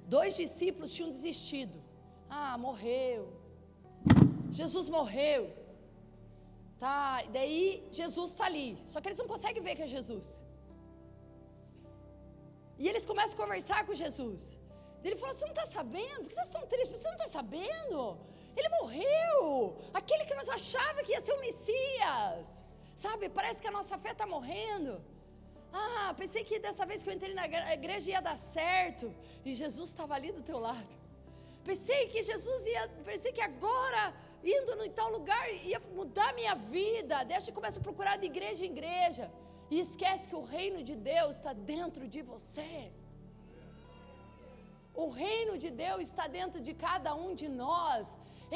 [0.06, 1.82] dois discípulos tinham desistido,
[2.30, 3.32] ah, morreu,
[4.50, 5.61] Jesus morreu,
[6.82, 7.62] Tá, daí
[7.98, 8.70] Jesus está ali.
[8.92, 10.28] Só que eles não conseguem ver que é Jesus.
[12.82, 14.42] E eles começam a conversar com Jesus.
[15.04, 16.20] Ele fala: Você não está sabendo?
[16.22, 16.98] Por que vocês estão tristes?
[16.98, 18.00] Você não está sabendo?
[18.56, 19.76] Ele morreu.
[20.00, 22.48] Aquele que nós achava que ia ser o Messias.
[23.04, 23.28] Sabe?
[23.38, 24.94] Parece que a nossa fé está morrendo.
[25.72, 27.46] Ah, pensei que dessa vez que eu entrei na
[27.80, 29.14] igreja ia dar certo.
[29.44, 31.01] E Jesus estava ali do teu lado.
[31.64, 32.88] Pensei que Jesus ia.
[33.04, 34.04] Pensei que agora
[34.44, 37.22] indo em tal lugar, ia mudar minha vida.
[37.24, 39.30] Deixa e começa a procurar de igreja em igreja.
[39.70, 42.90] E esquece que o reino de Deus está dentro de você.
[44.94, 48.06] O reino de Deus está dentro de cada um de nós.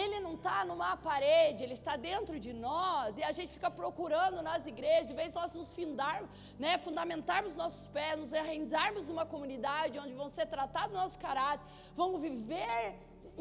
[0.03, 3.17] Ele não está numa parede, ele está dentro de nós.
[3.21, 6.29] E a gente fica procurando nas igrejas, de vez nós nos findarmos,
[6.65, 11.65] né, fundamentarmos nossos pés, nos arranjarmos numa comunidade onde vão ser tratados nosso caráter,
[12.01, 12.79] vamos viver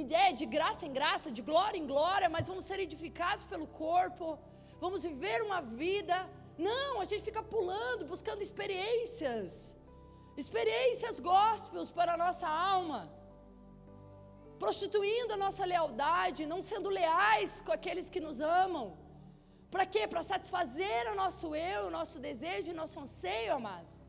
[0.06, 4.40] ideia de graça em graça, de glória em glória, mas vamos ser edificados pelo corpo,
[4.80, 6.18] vamos viver uma vida.
[6.70, 9.76] Não, a gente fica pulando, buscando experiências,
[10.38, 13.02] experiências gospels para a nossa alma
[14.64, 18.88] prostituindo a nossa lealdade, não sendo leais com aqueles que nos amam.
[19.74, 20.08] Para quê?
[20.08, 24.05] Para satisfazer o nosso eu, o nosso desejo o nosso anseio, amados.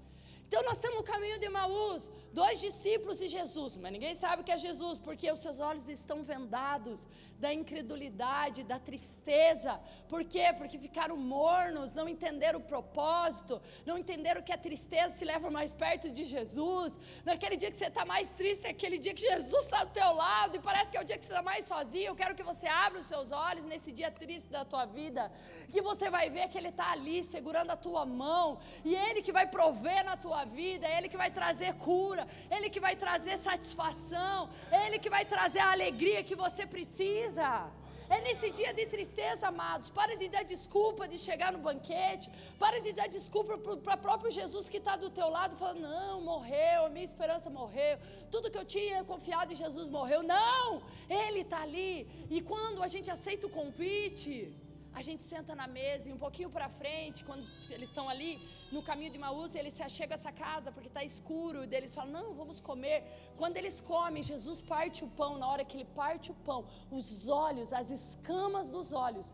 [0.48, 4.52] Então nós estamos no caminho de Maús, dois discípulos e Jesus, mas ninguém sabe que
[4.52, 7.06] é Jesus, porque os seus olhos estão vendados
[7.38, 9.80] da incredulidade, da tristeza.
[10.08, 10.46] Por quê?
[10.56, 15.72] Porque ficaram mornos, não entenderam o propósito, não entenderam que a tristeza se leva mais
[15.72, 16.98] perto de Jesus.
[17.24, 20.12] Naquele dia que você está mais triste, é aquele dia que Jesus está do teu
[20.12, 22.06] lado e parece que é o dia que você está mais sozinho.
[22.06, 25.32] Eu quero que você abra os seus olhos nesse dia triste da tua vida,
[25.70, 29.32] que você vai ver que Ele está ali segurando a tua mão e Ele que
[29.32, 34.50] vai prover na tua vida, Ele que vai trazer cura, Ele que vai trazer satisfação,
[34.70, 37.70] Ele que vai trazer a alegria que você precisa.
[38.08, 39.90] É nesse dia de tristeza, amados.
[39.90, 42.30] Para de dar desculpa de chegar no banquete.
[42.58, 46.20] Para de dar desculpa para o próprio Jesus que está do teu lado, falando: não,
[46.20, 47.98] morreu, a minha esperança morreu.
[48.30, 50.22] Tudo que eu tinha confiado em Jesus morreu.
[50.22, 52.08] Não, Ele está ali.
[52.30, 54.54] E quando a gente aceita o convite,
[54.98, 58.30] a gente senta na mesa e um pouquinho para frente, quando eles estão ali
[58.74, 61.94] no caminho de Maús, eles se achegam a essa casa porque está escuro, e eles
[61.98, 62.98] falam: Não, vamos comer.
[63.40, 65.32] Quando eles comem, Jesus parte o pão.
[65.42, 66.60] Na hora que ele parte o pão,
[66.98, 67.08] os
[67.46, 69.28] olhos, as escamas dos olhos,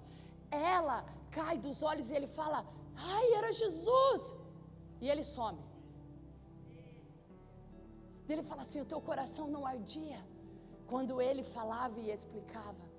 [0.75, 0.99] ela
[1.39, 2.61] cai dos olhos e ele fala:
[3.17, 4.23] Ai, era Jesus!
[5.01, 5.61] E ele some.
[8.29, 10.21] Ele fala assim: O teu coração não ardia
[10.93, 12.92] quando ele falava e explicava.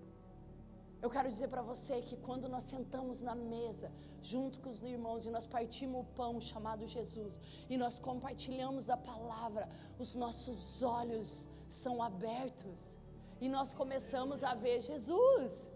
[1.03, 5.25] Eu quero dizer para você que quando nós sentamos na mesa, junto com os irmãos,
[5.25, 9.67] e nós partimos o pão chamado Jesus, e nós compartilhamos da palavra,
[9.99, 12.95] os nossos olhos são abertos,
[13.41, 15.69] e nós começamos a ver Jesus.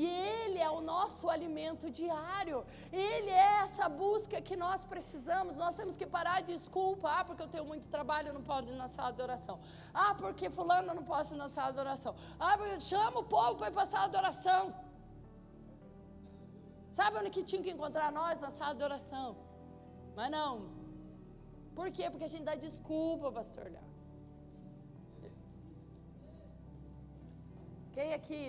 [0.00, 2.58] E Ele é o nosso alimento diário.
[2.90, 5.58] Ele é essa busca que nós precisamos.
[5.64, 7.06] Nós temos que parar de desculpa.
[7.16, 9.56] Ah, porque eu tenho muito trabalho, eu não posso ir na sala de oração.
[9.92, 12.14] Ah, porque fulano eu não posso ir na sala de oração.
[12.40, 14.62] Ah, porque chama o povo para ir para a sala de oração.
[16.98, 18.40] Sabe onde que tinha que encontrar nós?
[18.46, 19.28] Na sala de oração.
[20.16, 20.52] Mas não.
[21.78, 22.04] Por quê?
[22.10, 23.92] Porque a gente dá desculpa, pastor Léo.
[27.94, 28.40] Quem aqui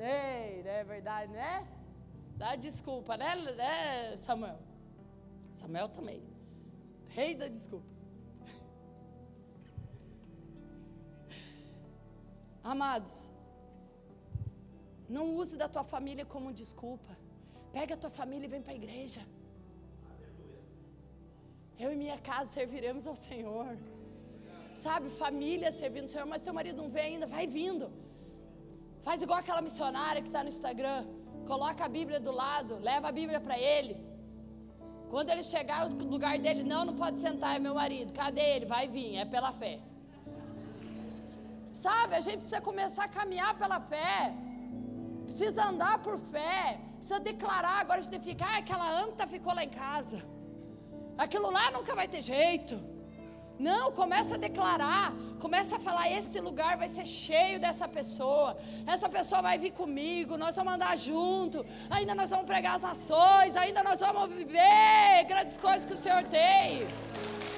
[0.00, 1.68] Ei, é verdade, né?
[2.36, 4.58] Dá desculpa, né, né, Samuel?
[5.52, 6.22] Samuel também.
[7.08, 7.90] Rei da desculpa.
[12.62, 13.30] Amados,
[15.16, 17.12] não use da tua família como desculpa.
[17.72, 19.22] Pega a tua família e vem para a igreja.
[21.78, 23.76] Eu e minha casa serviremos ao Senhor.
[24.74, 27.88] Sabe, família servindo ao Senhor, mas teu marido não vem ainda, vai vindo.
[29.02, 31.06] Faz igual aquela missionária que está no Instagram.
[31.46, 33.94] Coloca a Bíblia do lado, leva a Bíblia para ele.
[35.12, 38.12] Quando ele chegar no lugar dele, não, não pode sentar, é meu marido.
[38.12, 38.66] Cadê ele?
[38.66, 39.80] Vai vir, é pela fé.
[41.72, 44.32] Sabe, a gente precisa começar a caminhar pela fé.
[45.24, 46.78] Precisa andar por fé.
[46.96, 47.80] Precisa declarar.
[47.80, 50.22] Agora a gente fica, ah, aquela anta ficou lá em casa.
[51.16, 52.74] Aquilo lá nunca vai ter jeito.
[53.60, 59.06] Não, começa a declarar, começa a falar: esse lugar vai ser cheio dessa pessoa, essa
[59.06, 63.82] pessoa vai vir comigo, nós vamos andar junto, ainda nós vamos pregar as nações, ainda
[63.82, 66.86] nós vamos viver grandes coisas que o Senhor tem.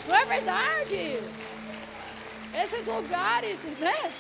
[0.08, 0.98] Não é verdade?
[2.64, 4.12] Esses lugares, né?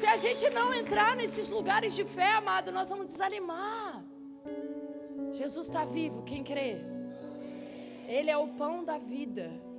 [0.00, 4.02] Se a gente não entrar nesses lugares de fé, amado, nós vamos desanimar.
[5.32, 6.78] Jesus está vivo, quem crê?
[8.08, 9.69] Ele é o pão da vida.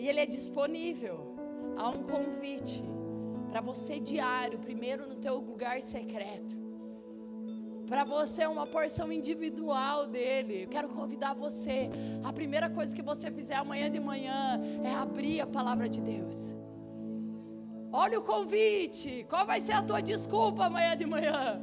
[0.00, 1.36] E ele é disponível.
[1.76, 2.82] Há um convite
[3.50, 6.56] para você diário, primeiro no teu lugar secreto.
[7.86, 10.62] Para você uma porção individual dele.
[10.62, 11.90] Eu quero convidar você.
[12.24, 16.56] A primeira coisa que você fizer amanhã de manhã é abrir a palavra de Deus.
[17.92, 19.26] Olha o convite.
[19.28, 21.60] Qual vai ser a tua desculpa amanhã de manhã?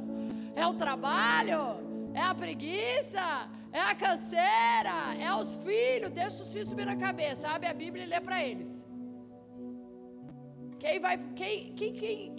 [0.54, 2.12] É o trabalho?
[2.14, 3.50] É a preguiça?
[3.72, 8.04] É a canseira, é os filhos, deixa os filhos subir na cabeça, abre a Bíblia
[8.04, 8.84] e lê para eles.
[10.78, 12.36] Quem vai, quem, quem, quem,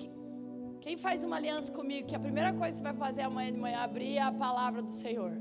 [0.80, 3.60] quem faz uma aliança comigo, que a primeira coisa que você vai fazer amanhã de
[3.60, 5.34] manhã é abrir a palavra do Senhor.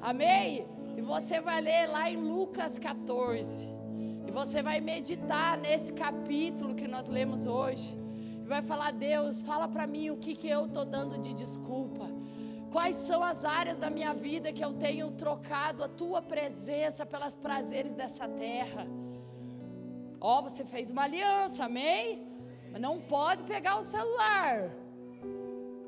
[0.00, 0.66] Amém?
[0.96, 3.68] E você vai ler lá em Lucas 14.
[4.26, 8.02] E você vai meditar nesse capítulo que nós lemos hoje
[8.52, 12.06] vai falar: Deus, fala para mim o que, que eu estou dando de desculpa.
[12.72, 17.34] Quais são as áreas da minha vida que eu tenho trocado a tua presença pelos
[17.34, 18.86] prazeres dessa terra?
[20.18, 22.26] Ó, oh, você fez uma aliança, amém?
[22.72, 24.70] Mas não pode pegar o celular.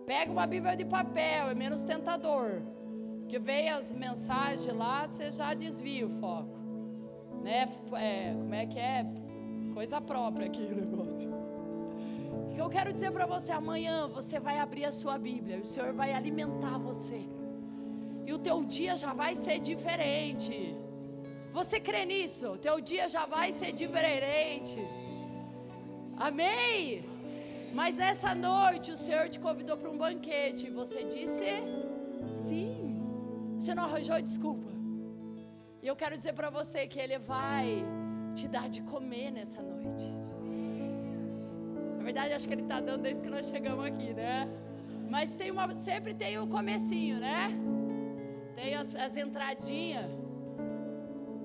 [0.05, 2.61] Pega uma Bíblia de papel, é menos tentador.
[3.21, 6.59] Porque veio as mensagens lá, você já desvia o foco.
[7.43, 7.67] Né?
[7.95, 9.07] É, como é que é?
[9.73, 11.44] Coisa própria aqui o negócio.
[12.55, 15.67] Que eu quero dizer para você, amanhã você vai abrir a sua Bíblia, e o
[15.67, 17.21] Senhor vai alimentar você.
[18.27, 20.77] E o teu dia já vai ser diferente.
[21.53, 22.53] Você crê nisso?
[22.53, 24.79] O teu dia já vai ser diferente.
[26.17, 27.05] Amém?
[27.75, 31.51] Mas nessa noite o Senhor te convidou para um banquete e você disse
[32.47, 33.03] sim.
[33.59, 34.71] Você não arranjou desculpa.
[35.83, 37.85] E eu quero dizer para você que Ele vai
[38.35, 40.24] te dar de comer nessa noite.
[42.05, 44.47] Na verdade, acho que Ele está dando desde que nós chegamos aqui, né?
[45.09, 47.51] Mas tem uma, sempre tem o comecinho, né?
[48.55, 50.11] Tem as, as entradinhas,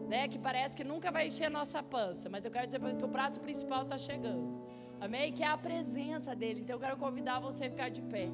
[0.10, 0.28] né?
[0.28, 2.30] Que parece que nunca vai encher a nossa pança.
[2.30, 4.62] Mas eu quero dizer que o prato principal está chegando.
[4.99, 5.32] Amém?
[5.32, 6.60] Que é a presença dele.
[6.60, 8.28] Então eu quero convidar você a ficar de pé.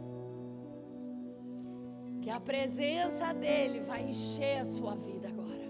[2.23, 5.69] Que a presença dele vai encher a sua vida agora.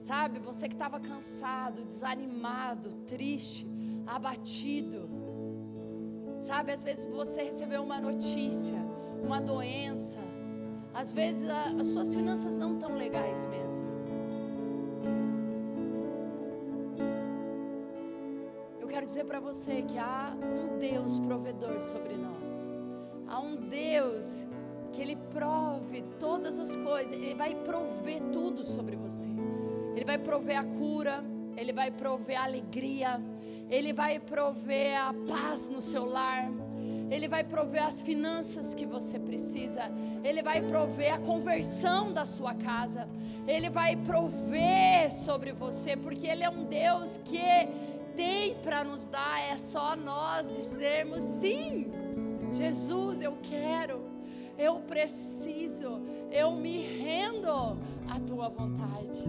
[0.00, 3.75] Sabe, você que estava cansado, desanimado, triste,
[4.06, 5.08] abatido.
[6.38, 8.78] Sabe, às vezes você recebeu uma notícia,
[9.22, 10.20] uma doença.
[10.94, 13.96] Às vezes a, as suas finanças não estão legais mesmo.
[18.96, 22.66] quero dizer para você que há um Deus provedor sobre nós.
[23.28, 24.46] Há um Deus
[24.90, 29.28] que Ele prove todas as coisas, Ele vai prover tudo sobre você.
[29.94, 31.22] Ele vai prover a cura,
[31.56, 33.20] Ele vai prover a alegria,
[33.70, 36.50] Ele vai prover a paz no seu lar.
[37.10, 39.90] Ele vai prover as finanças que você precisa,
[40.24, 43.08] Ele vai prover a conversão da sua casa,
[43.46, 47.38] Ele vai prover sobre você, porque Ele é um Deus que
[48.16, 51.92] tem para nos dar, é só nós dizermos sim.
[52.50, 54.02] Jesus, eu quero,
[54.58, 56.00] eu preciso,
[56.32, 59.22] eu me rendo à tua vontade.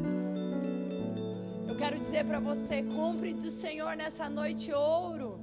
[1.78, 5.40] Quero dizer para você: compre do Senhor nessa noite ouro.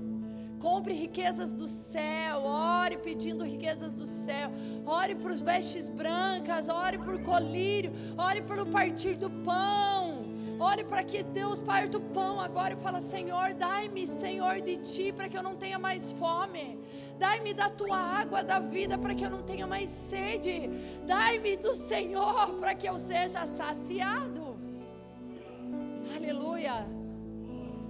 [0.59, 4.51] Compre riquezas do céu, ore pedindo riquezas do céu,
[4.87, 10.25] ore por vestes brancas, ore por colírio, ore pelo partir do pão,
[10.59, 15.13] Olhe para que Deus parte o pão agora e fala: Senhor, dai-me, Senhor, de ti,
[15.13, 16.79] para que eu não tenha mais fome.
[17.19, 20.71] Dai-me da tua água da vida, para que eu não tenha mais sede.
[21.07, 24.54] Dai-me do Senhor, para que eu seja saciado.
[26.25, 26.87] Aleluia.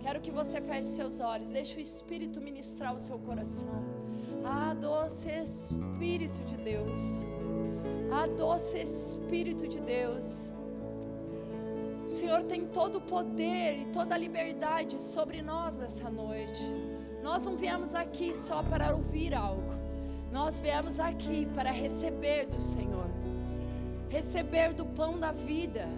[0.02, 3.80] Quero que você feche seus olhos, deixe o Espírito ministrar o seu coração.
[4.44, 6.98] Ah, doce Espírito de Deus.
[8.10, 10.50] Ah, doce Espírito de Deus.
[12.04, 16.64] O Senhor tem todo o poder e toda a liberdade sobre nós nessa noite.
[17.22, 19.74] Nós não viemos aqui só para ouvir algo.
[20.32, 23.08] Nós viemos aqui para receber do Senhor.
[24.08, 25.88] Receber do pão da vida.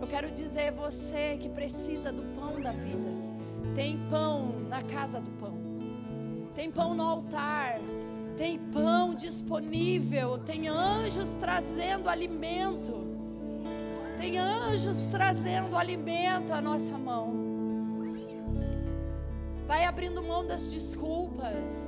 [0.00, 3.10] Eu quero dizer você que precisa do pão da vida.
[3.74, 5.58] Tem pão na casa do pão.
[6.54, 7.78] Tem pão no altar.
[8.34, 10.38] Tem pão disponível.
[10.38, 13.06] Tem anjos trazendo alimento.
[14.16, 17.34] Tem anjos trazendo alimento à nossa mão.
[19.66, 21.84] Vai abrindo mão das desculpas.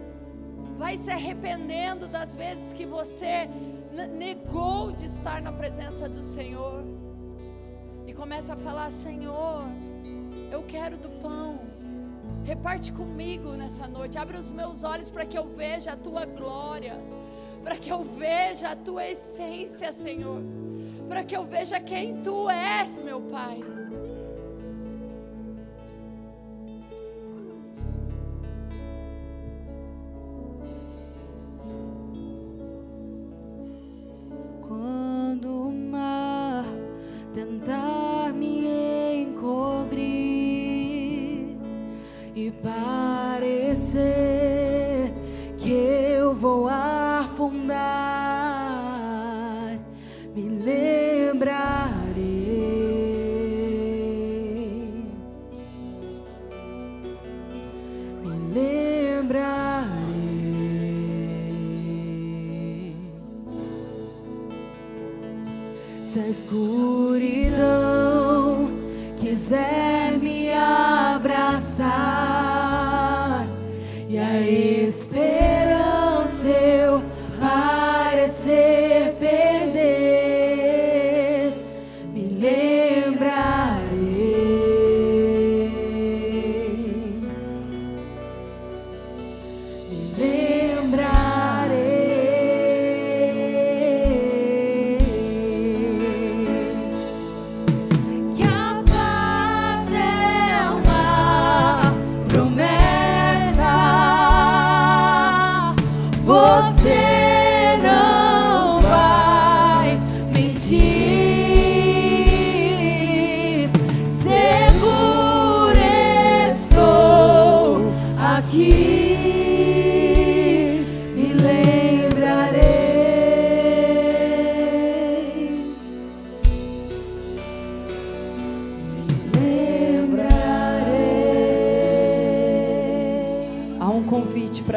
[0.76, 3.48] Vai se arrependendo das vezes que você
[4.18, 6.91] negou de estar na presença do Senhor.
[8.22, 9.64] Começa a falar: Senhor,
[10.52, 11.58] eu quero do pão.
[12.44, 14.16] Reparte comigo nessa noite.
[14.16, 16.96] Abre os meus olhos para que eu veja a tua glória.
[17.64, 20.40] Para que eu veja a tua essência, Senhor
[21.08, 23.60] para que eu veja quem tu és, meu Pai.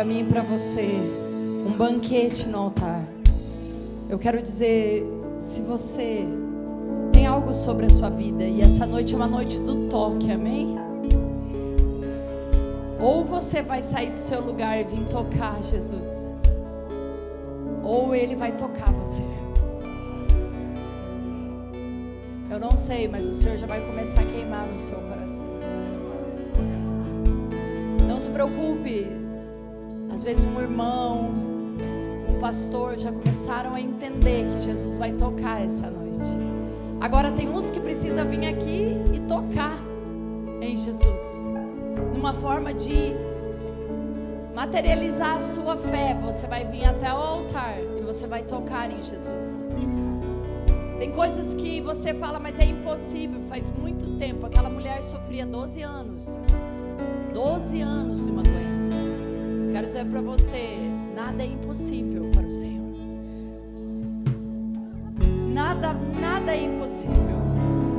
[0.05, 0.99] Mim e para você,
[1.65, 3.03] um banquete no altar.
[4.07, 5.03] Eu quero dizer,
[5.39, 6.25] se você
[7.11, 10.75] tem algo sobre a sua vida e essa noite é uma noite do toque, amém?
[12.99, 16.31] Ou você vai sair do seu lugar e vir tocar Jesus,
[17.83, 19.23] ou Ele vai tocar você.
[22.49, 25.45] Eu não sei, mas o Senhor já vai começar a queimar no seu coração.
[28.07, 29.24] Não se preocupe.
[30.15, 31.29] Às vezes um irmão,
[32.29, 36.31] um pastor já começaram a entender que Jesus vai tocar essa noite.
[37.01, 39.77] Agora tem uns que precisam vir aqui e tocar
[40.61, 41.21] em Jesus.
[42.13, 43.11] Numa forma de
[44.55, 49.03] materializar a sua fé, você vai vir até o altar e você vai tocar em
[49.03, 49.67] Jesus.
[50.97, 53.41] Tem coisas que você fala, mas é impossível.
[53.49, 54.45] Faz muito tempo.
[54.45, 56.39] Aquela mulher sofria 12 anos.
[57.33, 59.14] 12 anos de uma doença.
[59.75, 60.77] Quero dizer para você:
[61.13, 62.95] nada é impossível para o Senhor.
[65.51, 67.35] Nada, nada é impossível.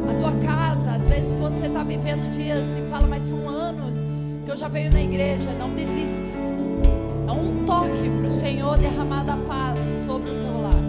[0.09, 3.99] A tua casa, às vezes você está vivendo dias e fala, mas são anos
[4.43, 5.53] que eu já venho na igreja.
[5.53, 6.25] Não desista.
[7.29, 10.83] É um toque para o Senhor derramar da paz sobre o teu lar.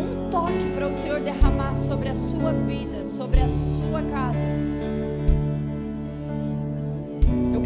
[0.00, 4.67] Um toque para o Senhor derramar sobre a sua vida, sobre a sua casa.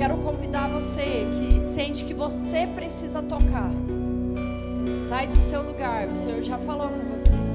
[0.02, 3.70] Quero convidar você que sente que você precisa tocar.
[5.00, 7.51] Sai do seu lugar, o Senhor já falou com você.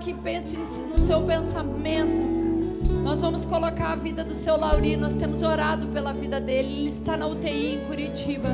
[0.00, 2.22] Coloque, pense no seu pensamento.
[3.02, 4.96] Nós vamos colocar a vida do seu Lauri.
[4.96, 6.80] Nós temos orado pela vida dele.
[6.80, 8.48] Ele está na UTI em Curitiba.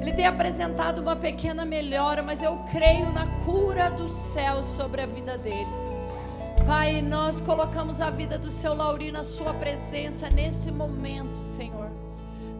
[0.00, 5.06] Ele tem apresentado uma pequena melhora, mas eu creio na cura do céu sobre a
[5.06, 5.70] vida dele.
[6.66, 11.90] Pai, nós colocamos a vida do seu Lauri na sua presença nesse momento, Senhor.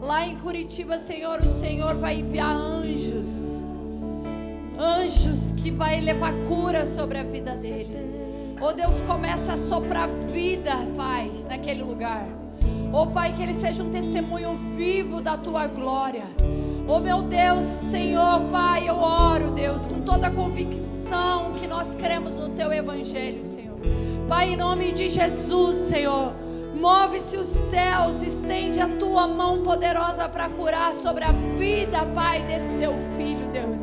[0.01, 3.54] Lá em Curitiba, Senhor, o Senhor vai enviar anjos.
[4.79, 7.97] Anjos que vai levar cura sobre a vida dele.
[8.61, 12.27] Oh Deus, começa a soprar vida, Pai, naquele lugar.
[12.93, 16.25] Oh Pai, que ele seja um testemunho vivo da tua glória.
[16.87, 22.35] Oh meu Deus, Senhor, Pai, eu oro, Deus, com toda a convicção que nós cremos
[22.35, 23.77] no teu evangelho, Senhor.
[24.29, 26.33] Pai, em nome de Jesus, Senhor.
[26.75, 32.75] Move-se os céus, estende a tua mão poderosa para curar sobre a vida, Pai, desse
[32.75, 33.74] teu filho, Deus.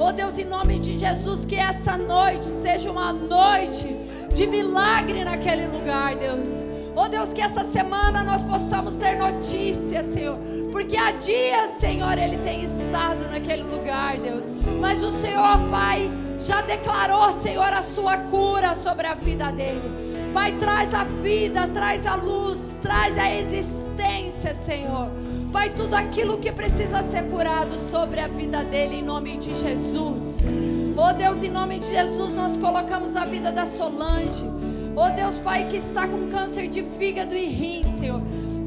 [0.00, 3.88] Oh Deus, em nome de Jesus, que essa noite seja uma noite
[4.32, 6.64] de milagre naquele lugar, Deus.
[6.94, 10.38] Oh Deus, que essa semana nós possamos ter notícias, Senhor.
[10.70, 14.48] Porque há dias, Senhor, Ele tem estado naquele lugar, Deus.
[14.80, 20.30] Mas o Senhor, Pai, já declarou, Senhor, a sua cura sobre a vida dele.
[20.32, 25.10] Pai, traz a vida, traz a luz, traz a existência, Senhor.
[25.52, 30.46] Pai, tudo aquilo que precisa ser curado sobre a vida dele, em nome de Jesus.
[30.96, 34.44] Oh Deus, em nome de Jesus, nós colocamos a vida da Solange.
[34.94, 38.20] Oh Deus, Pai, que está com câncer de fígado e rim, Senhor.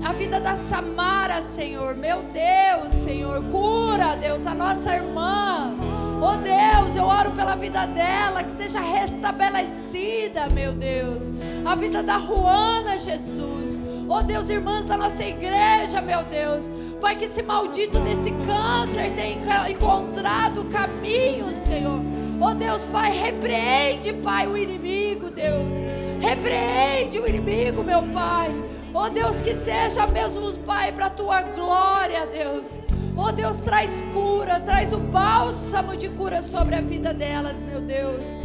[0.04, 1.96] A vida da Samara, Senhor.
[1.96, 3.44] Meu Deus, Senhor.
[3.52, 5.76] Cura, Deus, a nossa irmã.
[6.22, 11.24] Oh Deus, eu oro pela vida dela, que seja restabelecida, meu Deus.
[11.66, 13.71] A vida da Juana, Jesus.
[14.14, 16.70] Oh Deus, irmãs da nossa igreja, meu Deus.
[17.00, 22.02] Pai, que esse maldito desse câncer tenha encontrado caminho, Senhor.
[22.42, 25.76] Oh Deus, Pai, repreende, Pai, o inimigo, Deus.
[26.20, 28.54] Repreende o inimigo, meu Pai.
[28.94, 32.80] Oh Deus, que seja mesmo, Pai, para a tua glória, Deus.
[33.16, 38.42] Oh Deus, traz cura, traz o bálsamo de cura sobre a vida delas, meu Deus.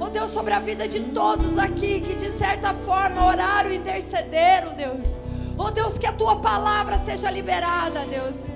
[0.00, 4.74] Oh Deus, sobre a vida de todos aqui que de certa forma oraram e intercederam,
[4.74, 5.18] Deus.
[5.56, 8.46] Oh Deus, que a tua palavra seja liberada, Deus.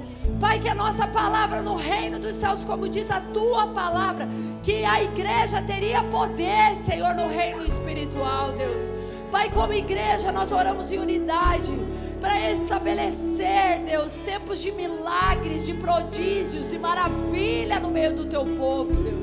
[0.41, 4.29] Pai, que a nossa palavra no reino dos céus, como diz a tua palavra,
[4.63, 8.89] que a igreja teria poder, Senhor, no reino espiritual, Deus.
[9.31, 11.73] Pai, como igreja, nós oramos em unidade
[12.21, 18.95] para estabelecer, Deus, tempos de milagres, de prodígios e maravilha no meio do teu povo,
[18.95, 19.22] Deus.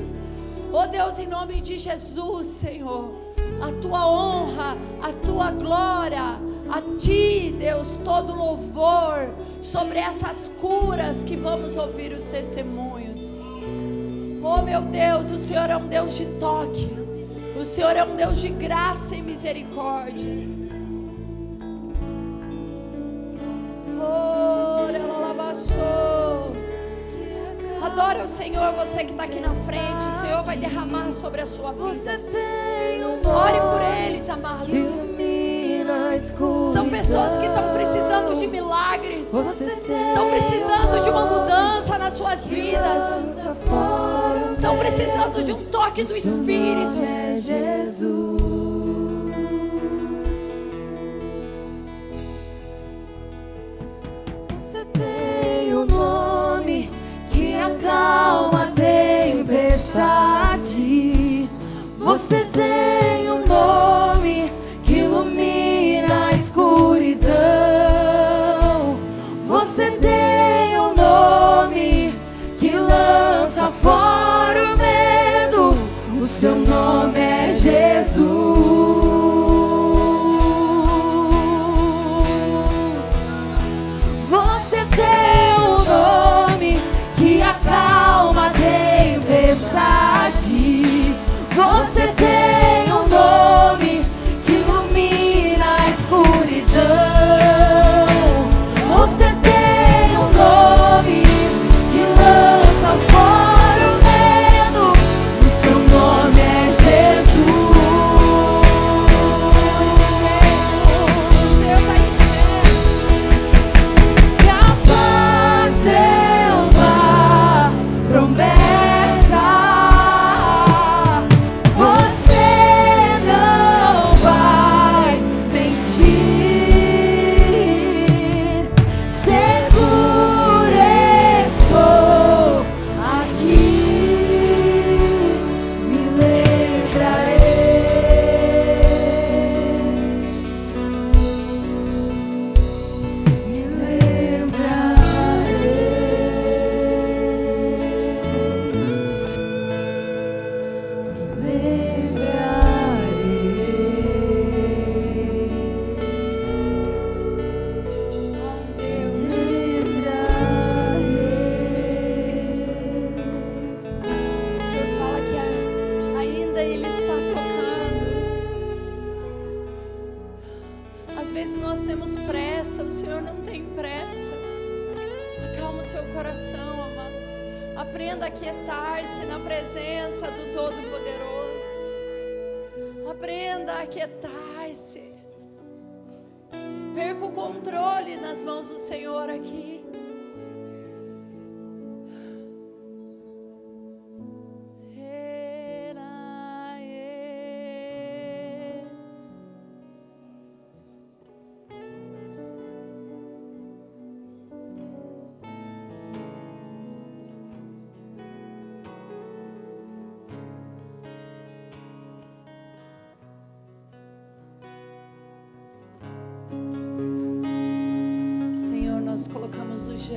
[0.72, 3.12] Oh Deus, em nome de Jesus, Senhor,
[3.60, 6.38] a tua honra, a tua glória,
[6.70, 13.40] a ti, Deus, todo louvor sobre essas curas que vamos ouvir os testemunhos.
[14.42, 16.88] Oh meu Deus, o Senhor é um Deus de toque,
[17.60, 20.50] o Senhor é um Deus de graça e misericórdia.
[27.82, 30.06] Adore o Senhor, você que está aqui na frente.
[30.06, 32.20] O Senhor vai derramar sobre a sua vida.
[33.24, 34.74] Ore por eles, amados.
[36.72, 39.32] São pessoas que estão precisando de milagres.
[39.32, 43.46] Estão precisando de uma mudança nas suas vidas.
[44.56, 46.96] Estão precisando de um toque do Espírito.
[47.40, 48.69] Jesus.
[57.90, 59.48] Calma tempestade.
[61.98, 63.19] Você tem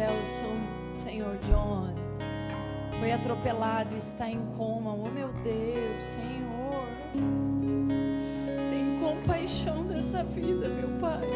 [0.03, 0.57] Gelson,
[0.89, 1.93] Senhor John.
[2.99, 4.93] Foi atropelado, está em coma.
[4.93, 6.87] Oh meu Deus, Senhor.
[8.69, 11.29] Tem compaixão dessa vida, meu Pai.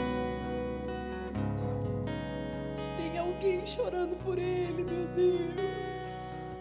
[2.97, 6.57] Tem alguém chorando por ele, meu Deus.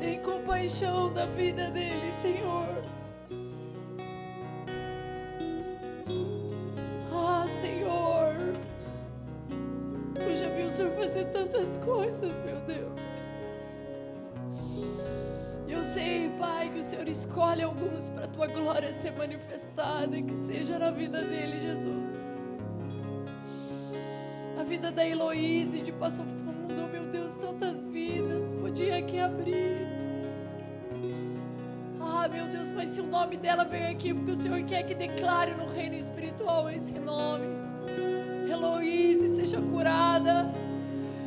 [0.00, 2.95] Tem compaixão da vida dele, Senhor.
[10.76, 13.22] Senhor fazer tantas coisas, meu Deus.
[15.66, 20.22] Eu sei, Pai, que o Senhor escolhe alguns para a tua glória ser manifestada e
[20.22, 22.30] que seja na vida dele, Jesus.
[24.60, 29.78] A vida da Heloíse de Passo Fundo, meu Deus, tantas vidas podia aqui abrir.
[31.98, 34.94] Ah, meu Deus, mas se o nome dela veio aqui, porque o Senhor quer que
[34.94, 37.55] declare no reino espiritual esse nome.
[38.56, 40.50] Heloíse, seja curada.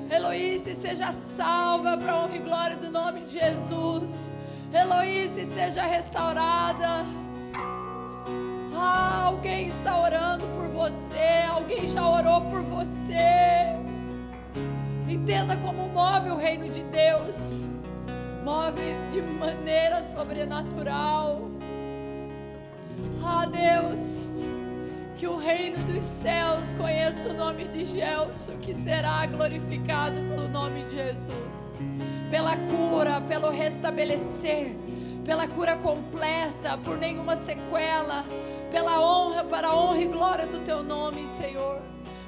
[0.09, 4.31] Heloíse, seja salva para a honra e glória do nome de Jesus.
[4.73, 7.05] Heloíse, seja restaurada.
[8.73, 11.45] Ah, alguém está orando por você.
[11.47, 13.77] Alguém já orou por você.
[15.07, 17.63] Entenda como move o reino de Deus
[18.43, 21.51] move de maneira sobrenatural.
[23.23, 24.18] Ah, Deus,
[25.19, 30.83] que o reino dos céus conheça o nome de Gelson, que será glorificado pelo nome
[30.85, 31.71] de Jesus,
[32.31, 34.77] pela cura, pelo restabelecer,
[35.25, 38.23] pela cura completa, por nenhuma sequela,
[38.71, 41.81] pela honra, para a honra e glória do teu nome, Senhor.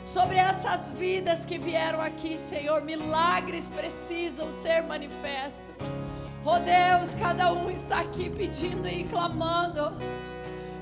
[0.04, 5.76] Sobre essas vidas que vieram aqui, Senhor, milagres precisam ser manifestos.
[6.44, 9.94] Oh Deus, cada um está aqui pedindo e clamando.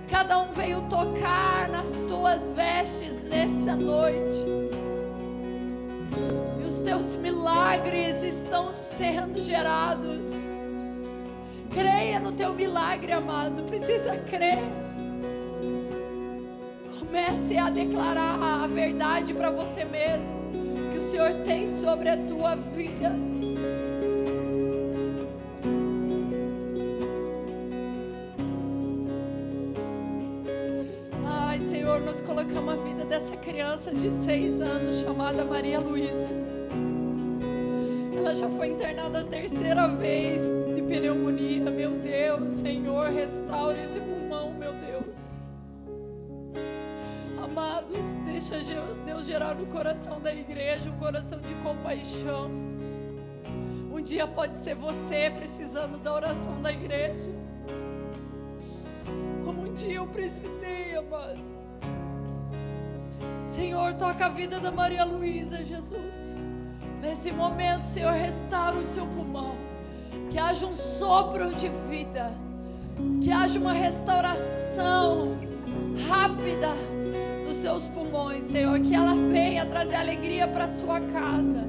[0.09, 4.43] Cada um veio tocar nas tuas vestes nessa noite.
[6.59, 10.29] E os teus milagres estão sendo gerados.
[11.71, 13.63] Creia no teu milagre, amado.
[13.63, 14.59] Precisa crer.
[16.99, 20.35] Comece a declarar a verdade para você mesmo
[20.91, 23.11] que o Senhor tem sobre a tua vida.
[32.29, 36.27] Colocamos a vida dessa criança de seis anos chamada Maria Luísa.
[38.15, 40.41] Ela já foi internada a terceira vez
[40.75, 41.71] de pneumonia.
[41.71, 45.39] Meu Deus, Senhor, restaure esse pulmão, meu Deus.
[47.43, 48.57] Amados, deixa
[49.07, 52.51] Deus gerar no coração da igreja um coração de compaixão.
[53.91, 57.31] Um dia pode ser você precisando da oração da igreja.
[59.43, 60.78] Como um dia eu precisei.
[63.55, 66.35] Senhor, toca a vida da Maria Luísa, Jesus.
[67.01, 69.55] Nesse momento, Senhor, restaura o seu pulmão.
[70.29, 72.31] Que haja um sopro de vida.
[73.21, 75.35] Que haja uma restauração
[76.07, 76.69] rápida
[77.43, 78.79] dos seus pulmões, Senhor.
[78.81, 81.67] Que ela venha trazer alegria para sua casa.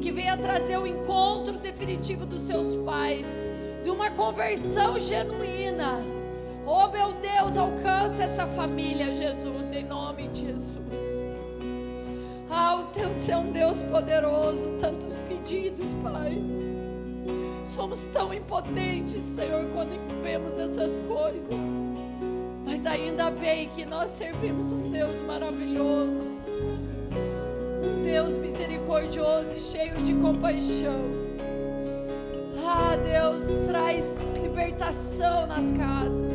[0.00, 3.26] Que venha trazer o encontro definitivo dos seus pais.
[3.82, 6.00] De uma conversão genuína.
[6.64, 11.15] Oh, meu Deus, alcança essa família, Jesus, em nome de Jesus.
[12.58, 16.42] Ah, o teu é um Deus poderoso, tantos pedidos, Pai.
[17.66, 19.90] Somos tão impotentes, Senhor, quando
[20.22, 21.82] vemos essas coisas.
[22.64, 26.30] Mas ainda bem que nós servimos um Deus maravilhoso.
[27.84, 31.10] Um Deus misericordioso e cheio de compaixão.
[32.64, 36.32] Ah, Deus, traz libertação nas casas.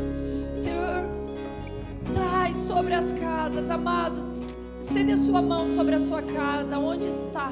[0.54, 1.04] Senhor,
[2.14, 4.41] traz sobre as casas, amados.
[4.92, 7.50] Estende a sua mão sobre a sua casa, onde está.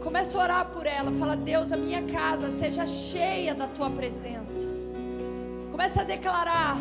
[0.00, 1.10] Começa a orar por ela.
[1.10, 4.68] Fala, Deus, a minha casa seja cheia da tua presença.
[5.72, 6.76] Começa a declarar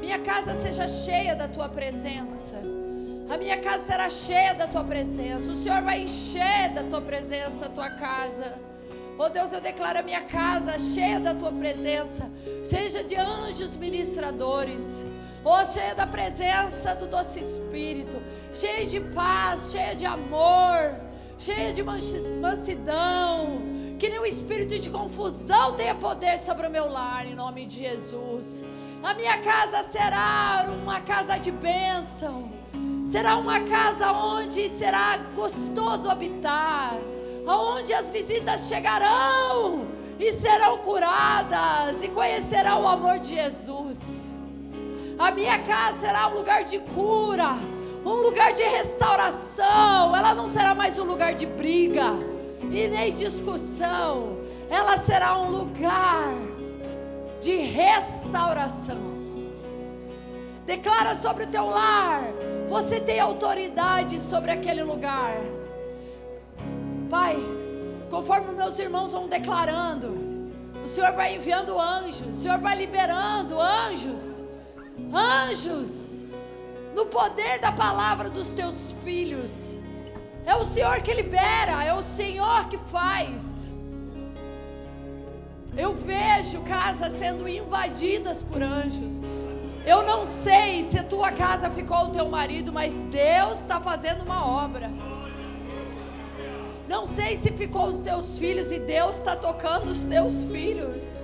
[0.00, 2.56] minha casa seja cheia da tua presença.
[3.30, 5.52] A minha casa será cheia da tua presença.
[5.52, 8.56] O Senhor vai encher da tua presença a tua casa.
[9.16, 12.28] Oh Deus, eu declaro a minha casa cheia da tua presença,
[12.64, 15.04] seja de anjos ministradores.
[15.44, 18.16] Oh, cheia da presença do doce Espírito,
[18.54, 21.00] cheia de paz, cheia de amor,
[21.36, 23.60] cheia de mansidão.
[23.98, 28.64] Que nenhum espírito de confusão tenha poder sobre o meu lar, em nome de Jesus.
[29.02, 32.48] A minha casa será uma casa de bênção,
[33.04, 36.94] será uma casa onde será gostoso habitar,
[37.44, 39.88] onde as visitas chegarão
[40.20, 44.31] e serão curadas e conhecerão o amor de Jesus.
[45.18, 47.54] A minha casa será um lugar de cura,
[48.04, 50.14] um lugar de restauração.
[50.16, 52.12] Ela não será mais um lugar de briga
[52.70, 54.38] e nem discussão.
[54.68, 56.32] Ela será um lugar
[57.40, 59.12] de restauração.
[60.64, 62.22] Declara sobre o teu lar.
[62.68, 65.36] Você tem autoridade sobre aquele lugar.
[67.10, 67.36] Pai,
[68.08, 70.16] conforme meus irmãos vão declarando,
[70.82, 74.41] o Senhor vai enviando anjos, o Senhor vai liberando anjos,
[75.12, 76.24] anjos,
[76.94, 79.78] no poder da palavra dos teus filhos.
[80.44, 83.70] É o Senhor que libera, é o Senhor que faz.
[85.76, 89.20] Eu vejo casas sendo invadidas por anjos.
[89.86, 94.22] Eu não sei se a tua casa ficou o teu marido, mas Deus está fazendo
[94.22, 94.90] uma obra.
[96.88, 101.14] Não sei se ficou os teus filhos e Deus está tocando os teus filhos.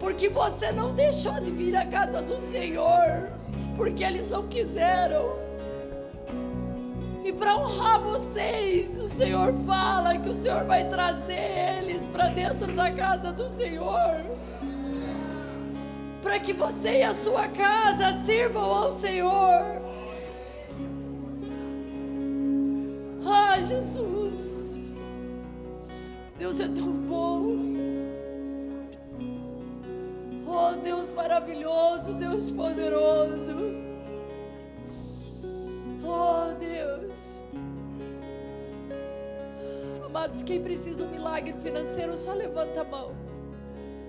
[0.00, 3.28] Porque você não deixou de vir à casa do Senhor,
[3.76, 5.38] porque eles não quiseram.
[7.22, 12.72] E para honrar vocês, o Senhor fala que o Senhor vai trazer eles para dentro
[12.72, 14.24] da casa do Senhor.
[16.22, 19.80] Para que você e a sua casa sirvam ao Senhor.
[23.24, 24.78] Ah, Jesus.
[26.38, 27.89] Deus é tão bom.
[30.70, 33.52] Oh, Deus maravilhoso, Deus poderoso.
[36.04, 37.40] Oh Deus.
[40.06, 43.12] Amados, quem precisa um milagre financeiro, só levanta a mão.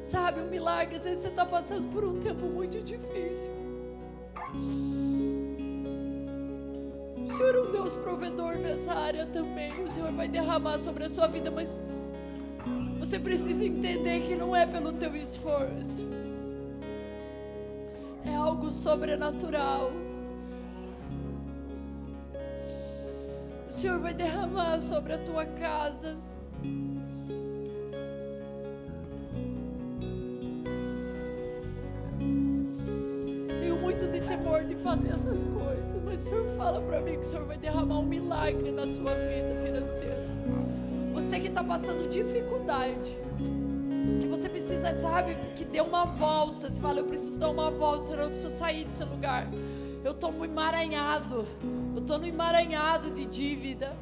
[0.04, 3.52] Sabe, um milagre, às vezes você está passando por um tempo muito difícil.
[7.24, 9.84] O Senhor é um Deus provedor nessa área também.
[9.84, 11.88] O Senhor vai derramar sobre a sua vida, mas
[13.00, 16.21] você precisa entender que não é pelo teu esforço.
[18.72, 19.92] Sobrenatural.
[23.72, 26.18] o Senhor vai derramar sobre a tua casa.
[33.62, 37.20] Tenho muito de temor de fazer essas coisas, mas o Senhor fala para mim que
[37.20, 40.28] o Senhor vai derramar um milagre na sua vida financeira.
[41.14, 43.18] Você que está passando dificuldade,
[44.20, 46.70] que você precisa, sabe, que dê uma volta.
[46.70, 49.48] Você fala, eu preciso dar uma volta, senão eu preciso sair desse lugar.
[50.04, 51.46] Eu estou muito emaranhado.
[51.96, 53.96] Eu estou no emaranhado de dívida.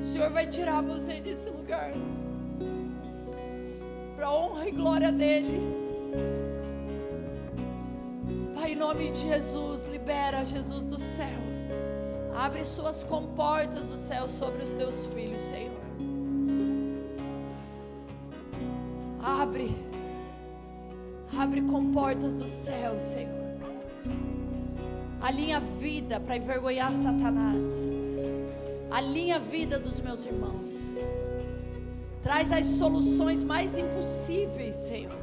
[0.00, 1.92] O Senhor vai tirar você desse lugar.
[4.16, 5.60] Para honra e glória dEle.
[8.54, 11.40] Pai, em nome de Jesus, libera Jesus do céu.
[12.34, 15.69] Abre suas comportas do céu sobre os teus filhos, Senhor.
[19.50, 19.76] Abre.
[21.36, 23.50] Abre comportas do céu, Senhor.
[25.20, 27.84] Alinha a vida para envergonhar Satanás.
[28.92, 30.88] Alinha a vida dos meus irmãos.
[32.22, 35.18] Traz as soluções mais impossíveis, Senhor.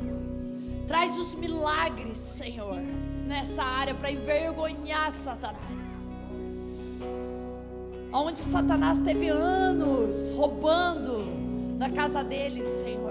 [0.87, 2.81] Traz os milagres, Senhor,
[3.25, 5.95] nessa área para envergonhar Satanás.
[8.11, 13.06] Onde Satanás teve anos roubando da casa deles, Senhor.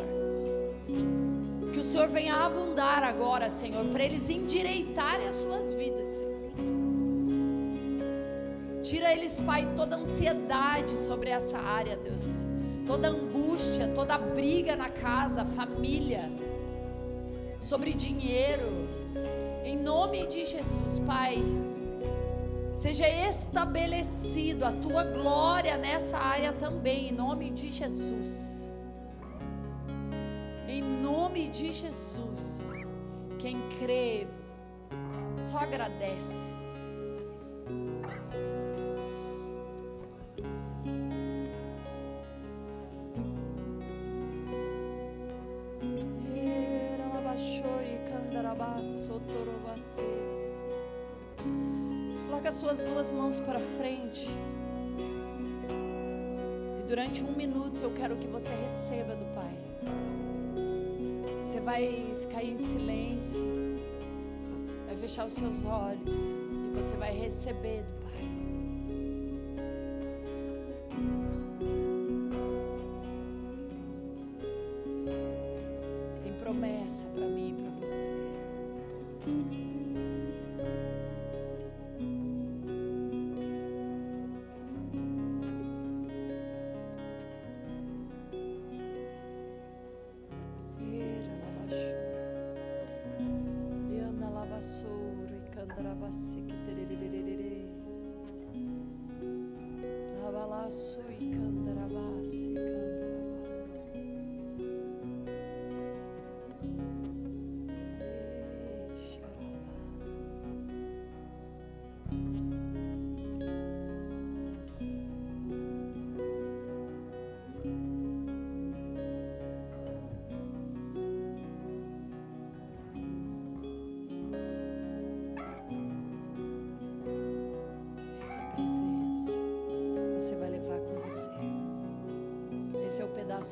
[1.86, 6.36] Senhor venha abundar agora, Senhor, para eles endireitarem as suas vidas, Senhor.
[8.82, 12.44] Tira eles, Pai, toda ansiedade sobre essa área, Deus.
[12.84, 16.28] Toda angústia, toda briga na casa, família,
[17.60, 18.88] sobre dinheiro.
[19.64, 21.42] Em nome de Jesus, Pai.
[22.72, 28.55] Seja estabelecido a tua glória nessa área também, em nome de Jesus.
[31.36, 32.86] Nome de Jesus.
[33.38, 34.26] Quem crê,
[35.38, 36.32] só agradece.
[52.24, 54.30] Coloca as suas duas mãos para frente.
[56.80, 59.65] E durante um minuto eu quero que você receba do Pai.
[61.56, 63.40] Você vai ficar em silêncio,
[64.86, 67.94] vai fechar os seus olhos e você vai receber do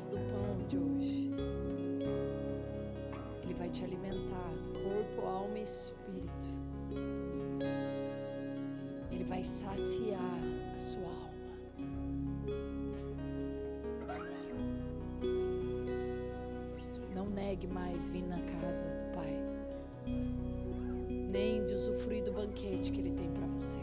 [0.05, 1.31] pedaço do pão de hoje.
[3.43, 6.47] Ele vai te alimentar, corpo, alma e espírito.
[9.11, 10.19] Ele vai saciar
[10.75, 11.25] a sua alma.
[17.13, 19.39] Não negue mais vir na casa do Pai,
[21.07, 23.79] nem de usufruir do banquete que Ele tem para você.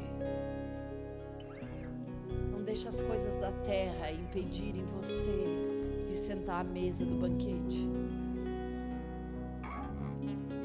[2.50, 5.71] Não deixe as coisas da terra impedirem você
[6.04, 7.88] de sentar à mesa do banquete.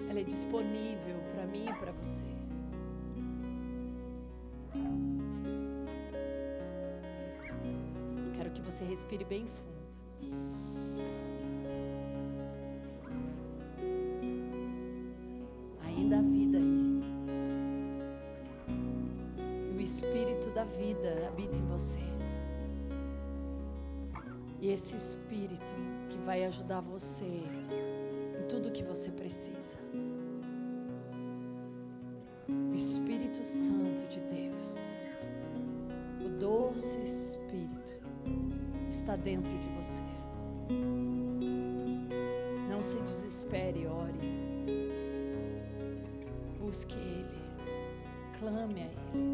[0.09, 2.25] Ela é disponível para mim e para você.
[8.33, 9.76] Quero que você respire bem fundo.
[26.48, 29.78] Ajudar você em tudo que você precisa.
[32.48, 35.00] O Espírito Santo de Deus,
[36.26, 37.93] o doce Espírito,
[38.88, 40.04] está dentro de você.
[42.70, 44.20] Não se desespere, ore.
[46.60, 47.26] Busque Ele,
[48.39, 49.26] clame a Ele.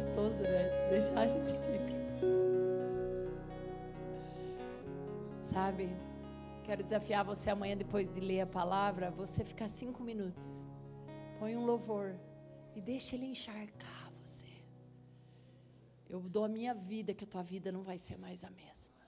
[0.00, 0.88] Gostoso, né?
[0.88, 1.94] Deixar a gente fica.
[5.42, 5.88] Sabe?
[6.64, 10.62] Quero desafiar você amanhã, depois de ler a palavra, você ficar cinco minutos.
[11.38, 12.18] Põe um louvor
[12.74, 14.48] e deixa ele encharcar você.
[16.08, 19.00] Eu dou a minha vida, que a tua vida não vai ser mais a mesma.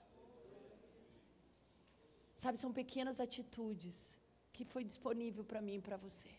[2.35, 4.19] Sabe, são pequenas atitudes
[4.51, 6.29] que foi disponível para mim e para você,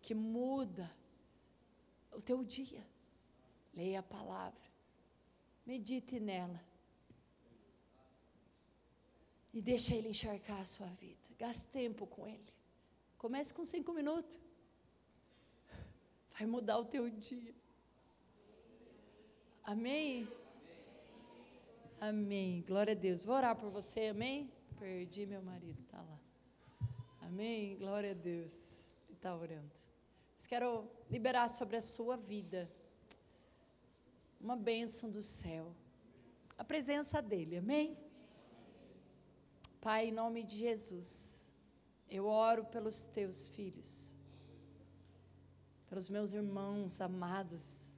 [0.00, 0.90] que muda
[2.12, 2.84] o teu dia.
[3.76, 4.66] Leia a palavra,
[5.66, 6.60] medite nela.
[9.52, 11.28] E deixa ele encharcar a sua vida.
[11.38, 12.52] Gaste tempo com ele.
[13.18, 14.34] Comece com cinco minutos.
[16.32, 17.54] Vai mudar o teu dia.
[19.62, 20.26] Amém?
[22.00, 22.62] Amém.
[22.66, 23.22] Glória a Deus.
[23.22, 24.50] Vou orar por você, amém?
[24.78, 26.20] Perdi meu marido, tá lá.
[27.20, 27.76] Amém?
[27.76, 28.52] Glória a Deus.
[29.08, 29.72] Ele está orando.
[30.34, 32.70] Mas quero liberar sobre a sua vida
[34.40, 35.74] uma bênção do céu.
[36.58, 37.96] A presença dele, amém?
[39.80, 41.50] Pai, em nome de Jesus,
[42.10, 44.16] eu oro pelos teus filhos,
[45.88, 47.92] pelos meus irmãos amados,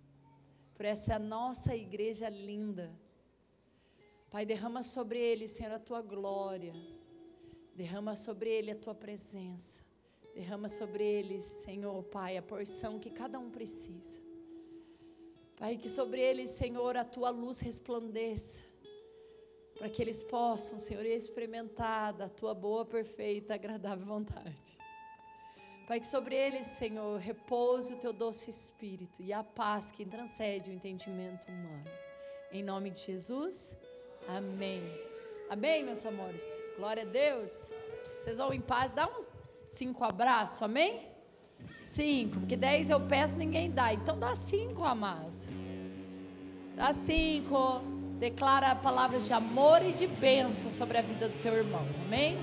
[0.74, 2.93] por essa nossa igreja linda.
[4.30, 6.74] Pai, derrama sobre eles, Senhor, a tua glória,
[7.74, 9.82] derrama sobre ele a tua presença,
[10.34, 14.28] derrama sobre eles, Senhor, Pai, a porção que cada um precisa.
[15.59, 18.62] Pai, que sobre eles, Senhor, a tua luz resplandeça,
[19.76, 24.78] para que eles possam, Senhor, experimentar da tua boa, perfeita, agradável vontade.
[25.88, 30.70] Pai, que sobre eles, Senhor, repouse o teu doce espírito e a paz que transcende
[30.70, 31.90] o entendimento humano.
[32.52, 33.74] Em nome de Jesus,
[34.28, 34.82] amém.
[35.50, 36.46] Amém, meus amores.
[36.76, 37.68] Glória a Deus.
[38.20, 39.28] Vocês vão em paz, dá uns
[39.66, 41.18] cinco abraços, amém?
[41.80, 43.92] Cinco, porque dez eu peço, ninguém dá.
[43.92, 45.32] Então dá cinco, amado.
[46.76, 47.80] Dá cinco.
[48.18, 52.36] Declara palavras de amor e de bênção sobre a vida do teu irmão, amém?